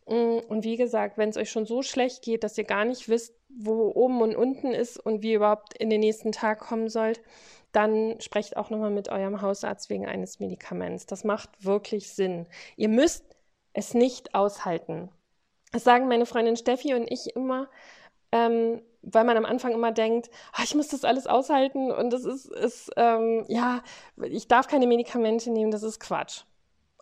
Mm, 0.07 0.39
und 0.49 0.65
wie 0.65 0.75
gesagt, 0.75 1.17
wenn 1.17 1.29
es 1.29 1.37
euch 1.37 1.51
schon 1.51 1.65
so 1.65 1.83
schlecht 1.83 2.21
geht, 2.23 2.43
dass 2.43 2.57
ihr 2.57 2.65
gar 2.65 2.83
nicht 2.83 3.07
wisst, 3.07 3.33
wo 3.47 3.91
oben 3.95 4.21
und 4.21 4.35
unten 4.35 4.73
ist 4.73 4.99
und 4.99 5.21
wie 5.23 5.31
ihr 5.31 5.37
überhaupt 5.37 5.73
in 5.77 5.89
den 5.89 6.01
nächsten 6.01 6.33
Tag 6.33 6.59
kommen 6.59 6.89
sollt, 6.89 7.21
dann 7.71 8.19
sprecht 8.19 8.57
auch 8.57 8.69
nochmal 8.69 8.91
mit 8.91 9.09
eurem 9.09 9.41
Hausarzt 9.41 9.89
wegen 9.89 10.07
eines 10.07 10.39
Medikaments. 10.39 11.05
Das 11.05 11.23
macht 11.23 11.63
wirklich 11.63 12.13
Sinn. 12.13 12.47
Ihr 12.75 12.89
müsst 12.89 13.23
es 13.73 13.93
nicht 13.93 14.35
aushalten. 14.35 15.09
Das 15.71 15.83
sagen 15.83 16.07
meine 16.07 16.25
Freundin 16.25 16.57
Steffi 16.57 16.93
und 16.95 17.09
ich 17.11 17.35
immer. 17.35 17.67
Ähm, 18.31 18.81
weil 19.01 19.23
man 19.23 19.37
am 19.37 19.45
Anfang 19.45 19.71
immer 19.71 19.91
denkt, 19.91 20.29
ah, 20.53 20.63
ich 20.63 20.75
muss 20.75 20.89
das 20.89 21.05
alles 21.05 21.25
aushalten 21.25 21.91
und 21.91 22.11
das 22.11 22.25
ist, 22.25 22.45
ist 22.45 22.91
ähm, 22.97 23.45
ja, 23.47 23.81
ich 24.21 24.47
darf 24.47 24.67
keine 24.67 24.87
Medikamente 24.87 25.51
nehmen, 25.51 25.71
das 25.71 25.83
ist 25.83 25.99
Quatsch. 25.99 26.43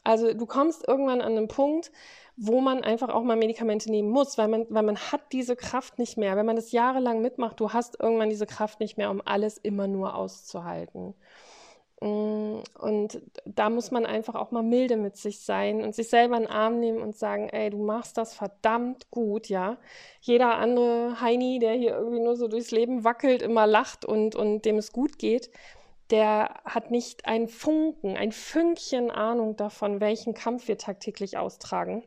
Also 0.03 0.33
du 0.33 0.45
kommst 0.45 0.87
irgendwann 0.87 1.21
an 1.21 1.35
einen 1.35 1.47
Punkt, 1.47 1.91
wo 2.37 2.61
man 2.61 2.83
einfach 2.83 3.09
auch 3.09 3.23
mal 3.23 3.35
Medikamente 3.35 3.89
nehmen 3.89 4.09
muss, 4.09 4.37
weil 4.37 4.47
man, 4.47 4.67
weil 4.69 4.83
man 4.83 4.97
hat 4.97 5.21
diese 5.31 5.55
Kraft 5.55 5.97
nicht 5.97 6.17
mehr. 6.17 6.37
Wenn 6.37 6.45
man 6.45 6.55
das 6.55 6.71
jahrelang 6.71 7.21
mitmacht, 7.21 7.59
du 7.59 7.73
hast 7.73 7.99
irgendwann 7.99 8.29
diese 8.29 8.45
Kraft 8.45 8.79
nicht 8.79 8.95
mehr, 8.95 9.09
um 9.09 9.21
alles 9.25 9.57
immer 9.57 9.87
nur 9.87 10.15
auszuhalten. 10.15 11.15
Mm, 11.99 12.59
und 12.79 13.21
da 13.45 13.71
muss 13.71 13.89
man 13.89 14.05
einfach 14.05 14.35
auch 14.35 14.51
mal 14.51 14.61
milde 14.61 14.97
mit 14.97 15.17
sich 15.17 15.39
sein 15.39 15.81
und 15.81 15.95
sich 15.95 16.09
selber 16.09 16.37
in 16.37 16.43
den 16.43 16.51
Arm 16.51 16.79
nehmen 16.79 17.01
und 17.01 17.15
sagen, 17.15 17.49
ey, 17.49 17.71
du 17.71 17.83
machst 17.83 18.17
das 18.17 18.35
verdammt 18.35 19.09
gut, 19.09 19.49
ja. 19.49 19.77
Jeder 20.21 20.57
andere 20.57 21.19
Heini, 21.19 21.57
der 21.57 21.73
hier 21.73 21.97
irgendwie 21.97 22.19
nur 22.19 22.35
so 22.35 22.47
durchs 22.47 22.69
Leben 22.69 23.03
wackelt, 23.03 23.41
immer 23.41 23.65
lacht 23.65 24.05
und, 24.05 24.35
und 24.35 24.63
dem 24.65 24.77
es 24.77 24.91
gut 24.91 25.17
geht, 25.17 25.49
der 26.11 26.61
hat 26.65 26.91
nicht 26.91 27.25
ein 27.25 27.47
Funken, 27.47 28.15
ein 28.15 28.31
Fünkchen 28.31 29.09
Ahnung 29.11 29.55
davon, 29.55 29.99
welchen 29.99 30.35
Kampf 30.35 30.67
wir 30.67 30.77
tagtäglich 30.77 31.37
austragen, 31.37 32.03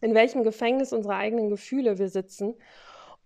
in 0.00 0.14
welchem 0.14 0.44
Gefängnis 0.44 0.92
unserer 0.92 1.16
eigenen 1.16 1.50
Gefühle 1.50 1.98
wir 1.98 2.08
sitzen 2.08 2.54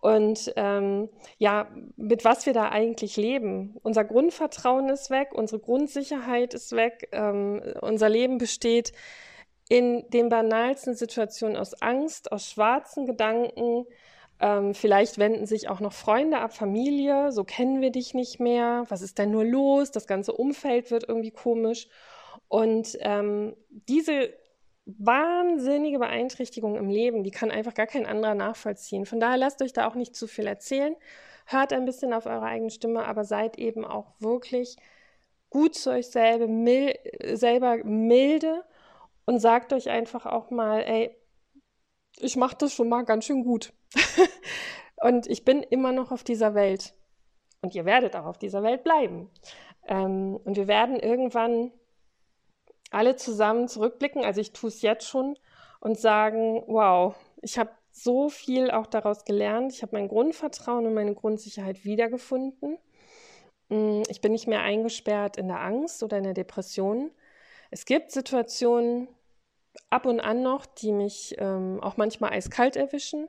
und 0.01 0.53
ähm, 0.57 1.11
ja, 1.39 1.69
mit 1.97 2.25
was 2.25 2.47
wir 2.47 2.55
da 2.55 2.71
eigentlich 2.71 3.17
leben. 3.17 3.77
Unser 3.83 4.05
Grundvertrauen 4.05 4.89
ist 4.89 5.11
weg, 5.11 5.29
unsere 5.33 5.61
Grundsicherheit 5.61 6.55
ist 6.55 6.73
weg, 6.73 7.09
ähm, 7.13 7.63
unser 7.83 8.09
Leben 8.09 8.39
besteht 8.39 8.93
in 9.69 10.09
den 10.09 10.31
banalsten 10.31 10.95
Situationen 10.95 11.57
aus 11.57 11.81
Angst, 11.83 12.33
aus 12.33 12.51
schwarzen 12.51 13.07
Gedanken. 13.07 13.85
Ähm, 14.41 14.75
vielleicht 14.75 15.19
wenden 15.19 15.45
sich 15.45 15.69
auch 15.69 15.81
noch 15.81 15.93
Freunde 15.93 16.39
ab, 16.39 16.55
Familie, 16.55 17.31
so 17.31 17.45
kennen 17.45 17.83
wir 17.83 17.91
dich 17.91 18.15
nicht 18.15 18.41
mehr, 18.41 18.87
was 18.89 19.03
ist 19.03 19.19
denn 19.19 19.31
nur 19.31 19.45
los, 19.45 19.91
das 19.91 20.07
ganze 20.07 20.33
Umfeld 20.33 20.91
wird 20.91 21.07
irgendwie 21.07 21.31
komisch. 21.31 21.89
Und 22.49 22.97
ähm, 23.01 23.55
diese 23.69 24.31
wahnsinnige 24.99 25.99
Beeinträchtigung 25.99 26.77
im 26.77 26.89
Leben, 26.89 27.25
die 27.25 27.31
kann 27.31 27.51
einfach 27.51 27.75
gar 27.75 27.87
kein 27.87 28.07
anderer 28.07 28.35
nachvollziehen. 28.35 29.07
Von 29.07 29.21
daher 29.21 29.37
lasst 29.37 29.63
euch 29.63 29.73
da 29.73 29.87
auch 29.89 29.95
nicht 29.95 30.17
zu 30.17 30.27
viel 30.27 30.47
erzählen. 30.47 30.97
Hört 31.47 31.73
ein 31.73 31.85
bisschen 31.85 32.13
auf 32.13 32.27
eure 32.27 32.43
eigene 32.43 32.71
Stimme, 32.71 33.05
aber 33.05 33.25
seid 33.25 33.59
eben 33.59 33.85
auch 33.85 34.13
wirklich 34.21 34.77
gut 35.51 35.75
zu 35.75 35.91
euch 35.91 36.09
selber, 36.09 36.47
mil 36.47 36.95
selber 37.33 37.79
milde 37.85 38.65
und 39.27 39.41
sagt 39.41 39.73
euch 39.73 39.91
einfach 39.91 40.27
auch 40.27 40.51
mal, 40.51 40.83
ey, 40.83 41.17
ich 42.19 42.37
mache 42.37 42.57
das 42.59 42.73
schon 42.73 42.89
mal 42.89 43.05
ganz 43.05 43.25
schön 43.25 43.45
gut. 43.45 43.73
und 45.03 45.27
ich 45.27 45.45
bin 45.45 45.63
immer 45.63 45.93
noch 45.93 46.13
auf 46.13 46.25
dieser 46.25 46.55
Welt. 46.55 46.95
Und 47.63 47.75
ihr 47.75 47.85
werdet 47.85 48.17
auch 48.17 48.25
auf 48.25 48.39
dieser 48.39 48.63
Welt 48.63 48.85
bleiben. 48.85 49.31
Ähm, 49.87 50.37
und 50.45 50.57
wir 50.57 50.67
werden 50.67 50.99
irgendwann 50.99 51.73
alle 52.91 53.17
zusammen 53.17 53.69
zurückblicken, 53.69 54.25
also 54.25 54.41
ich 54.41 54.53
tue 54.53 54.69
es 54.69 54.83
jetzt 54.83 55.07
schon 55.09 55.37
und 55.81 55.99
sagen, 55.99 56.63
wow, 56.67 57.15
ich 57.43 57.59
habe 57.59 57.71
so 57.91 58.29
viel 58.29 58.71
auch 58.71 58.87
daraus 58.87 59.25
gelernt. 59.25 59.73
Ich 59.73 59.83
habe 59.83 59.97
mein 59.97 60.09
Grundvertrauen 60.09 60.87
und 60.87 60.95
meine 60.95 61.15
Grundsicherheit 61.15 61.85
wiedergefunden. 61.85 62.79
Mm, 63.69 64.03
ich 64.09 64.21
bin 64.21 64.33
nicht 64.33 64.47
mehr 64.47 64.63
eingesperrt 64.63 65.37
in 65.37 65.49
der 65.49 65.61
Angst 65.61 66.03
oder 66.03 66.19
in 66.19 66.25
der 66.25 66.35
Depression. 66.35 67.11
Es 67.71 67.85
gibt 67.85 68.11
Situationen 68.13 69.09
ab 69.91 70.07
und 70.07 70.21
an 70.21 70.43
noch, 70.43 70.67
die 70.67 70.93
mich 70.93 71.37
ähm, 71.39 71.81
auch 71.83 71.97
manchmal 71.97 72.33
eiskalt 72.33 72.77
erwischen, 72.77 73.29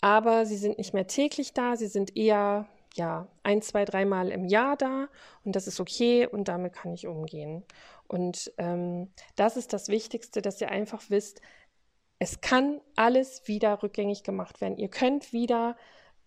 aber 0.00 0.46
sie 0.46 0.56
sind 0.56 0.78
nicht 0.78 0.94
mehr 0.94 1.06
täglich 1.06 1.52
da, 1.52 1.76
sie 1.76 1.88
sind 1.88 2.16
eher 2.16 2.68
ja 2.96 3.28
ein, 3.42 3.62
zwei, 3.62 3.84
dreimal 3.84 4.30
im 4.30 4.44
Jahr 4.44 4.76
da 4.76 5.08
und 5.44 5.56
das 5.56 5.66
ist 5.66 5.80
okay 5.80 6.26
und 6.26 6.48
damit 6.48 6.72
kann 6.72 6.92
ich 6.92 7.06
umgehen. 7.06 7.64
Und 8.06 8.52
ähm, 8.58 9.10
das 9.36 9.56
ist 9.56 9.72
das 9.72 9.88
Wichtigste, 9.88 10.42
dass 10.42 10.60
ihr 10.60 10.70
einfach 10.70 11.02
wisst, 11.08 11.40
es 12.18 12.40
kann 12.40 12.80
alles 12.96 13.48
wieder 13.48 13.82
rückgängig 13.82 14.22
gemacht 14.22 14.60
werden. 14.60 14.78
Ihr 14.78 14.88
könnt 14.88 15.32
wieder 15.32 15.76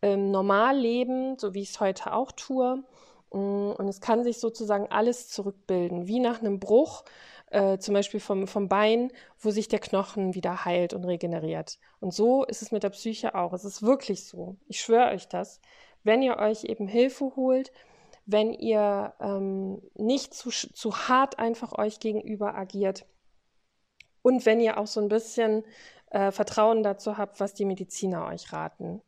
ähm, 0.02 0.32
normal 0.32 0.78
leben, 0.78 1.38
so 1.40 1.54
wie 1.54 1.62
ich 1.62 1.70
es 1.70 1.80
heute 1.80 2.14
auch 2.14 2.32
tue. 2.32 2.84
Mm, 3.32 3.72
und 3.72 3.88
es 3.88 4.02
kann 4.02 4.24
sich 4.24 4.40
sozusagen 4.40 4.88
alles 4.92 5.30
zurückbilden, 5.30 6.08
wie 6.08 6.20
nach 6.20 6.40
einem 6.40 6.60
Bruch, 6.60 7.04
äh, 7.50 7.78
zum 7.78 7.94
Beispiel 7.94 8.20
vom, 8.20 8.48
vom 8.48 8.68
Bein, 8.68 9.12
wo 9.40 9.52
sich 9.52 9.68
der 9.68 9.80
Knochen 9.80 10.36
wieder 10.36 10.66
heilt 10.66 10.94
und 10.94 11.06
regeneriert. 11.06 11.80
Und 12.00 12.14
so 12.14 12.44
ist 12.44 12.62
es 12.62 12.72
mit 12.72 12.84
der 12.84 12.90
Psyche 12.90 13.36
auch. 13.36 13.54
Es 13.54 13.66
ist 13.66 13.82
wirklich 13.82 14.26
so. 14.26 14.58
Ich 14.68 14.82
schwöre 14.82 15.12
euch 15.12 15.28
das. 15.28 15.62
Wenn 16.08 16.22
ihr 16.22 16.38
euch 16.38 16.64
eben 16.64 16.88
Hilfe 16.88 17.36
holt, 17.36 17.74
wenn 18.26 18.54
ihr 18.54 19.14
ähm, 19.20 19.82
nicht 19.94 20.34
zu, 20.34 20.52
zu 20.52 20.96
hart 20.96 21.38
einfach 21.38 21.78
euch 21.78 22.00
gegenüber 22.00 22.56
agiert 22.56 23.06
und 24.22 24.46
wenn 24.46 24.62
ihr 24.62 24.78
auch 24.78 24.88
so 24.88 25.02
ein 25.02 25.10
bisschen 25.10 25.66
äh, 26.12 26.32
Vertrauen 26.32 26.82
dazu 26.82 27.18
habt, 27.18 27.42
was 27.42 27.54
die 27.54 27.66
Mediziner 27.66 28.26
euch 28.28 28.54
raten. 28.54 29.02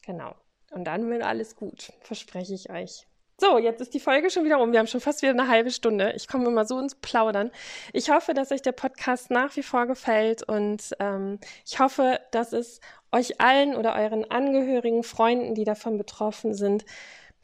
Genau. 0.00 0.34
Und 0.70 0.84
dann 0.84 1.10
wird 1.10 1.22
alles 1.22 1.56
gut, 1.56 1.92
verspreche 2.00 2.54
ich 2.54 2.70
euch. 2.70 3.06
So, 3.40 3.58
jetzt 3.58 3.80
ist 3.80 3.92
die 3.94 4.00
Folge 4.00 4.30
schon 4.30 4.44
wieder 4.44 4.60
um. 4.60 4.70
Wir 4.70 4.78
haben 4.78 4.86
schon 4.86 5.00
fast 5.00 5.22
wieder 5.22 5.32
eine 5.32 5.48
halbe 5.48 5.72
Stunde. 5.72 6.12
Ich 6.14 6.28
komme 6.28 6.46
immer 6.46 6.64
so 6.64 6.78
ins 6.78 6.94
Plaudern. 6.94 7.50
Ich 7.92 8.08
hoffe, 8.08 8.32
dass 8.32 8.52
euch 8.52 8.62
der 8.62 8.72
Podcast 8.72 9.30
nach 9.30 9.56
wie 9.56 9.64
vor 9.64 9.86
gefällt 9.86 10.44
und 10.44 10.94
ähm, 11.00 11.40
ich 11.66 11.80
hoffe, 11.80 12.20
dass 12.30 12.52
es 12.52 12.80
euch 13.10 13.40
allen 13.40 13.74
oder 13.74 13.96
euren 13.96 14.30
Angehörigen, 14.30 15.02
Freunden, 15.02 15.56
die 15.56 15.64
davon 15.64 15.98
betroffen 15.98 16.54
sind, 16.54 16.84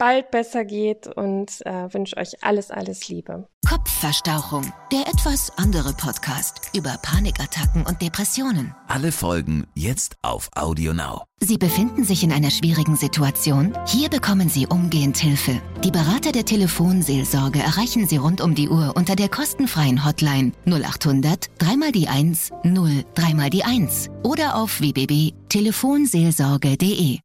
bald 0.01 0.31
besser 0.31 0.65
geht 0.65 1.05
und 1.05 1.63
äh, 1.63 1.93
wünsche 1.93 2.17
euch 2.17 2.43
alles, 2.43 2.71
alles 2.71 3.07
Liebe. 3.07 3.47
Kopfverstauchung, 3.69 4.73
der 4.91 5.01
etwas 5.01 5.55
andere 5.59 5.93
Podcast 5.93 6.71
über 6.75 6.97
Panikattacken 7.03 7.85
und 7.85 8.01
Depressionen. 8.01 8.73
Alle 8.87 9.11
Folgen 9.11 9.67
jetzt 9.75 10.15
auf 10.23 10.49
Audio 10.55 10.93
Now. 10.93 11.21
Sie 11.39 11.59
befinden 11.59 12.03
sich 12.03 12.23
in 12.23 12.31
einer 12.31 12.49
schwierigen 12.49 12.95
Situation? 12.95 13.77
Hier 13.85 14.09
bekommen 14.09 14.49
Sie 14.49 14.65
umgehend 14.65 15.17
Hilfe. 15.17 15.61
Die 15.83 15.91
Berater 15.91 16.31
der 16.31 16.45
Telefonseelsorge 16.45 17.59
erreichen 17.59 18.07
Sie 18.07 18.17
rund 18.17 18.41
um 18.41 18.55
die 18.55 18.69
Uhr 18.69 18.93
unter 18.95 19.15
der 19.15 19.29
kostenfreien 19.29 20.03
Hotline 20.03 20.51
0800 20.65 21.51
3 21.59 21.91
die 21.91 22.07
1 22.07 22.49
0 22.63 23.03
3 23.13 23.49
die 23.49 23.63
1 23.63 24.09
oder 24.23 24.55
auf 24.55 24.81
www.telefonseelsorge.de. 24.81 27.19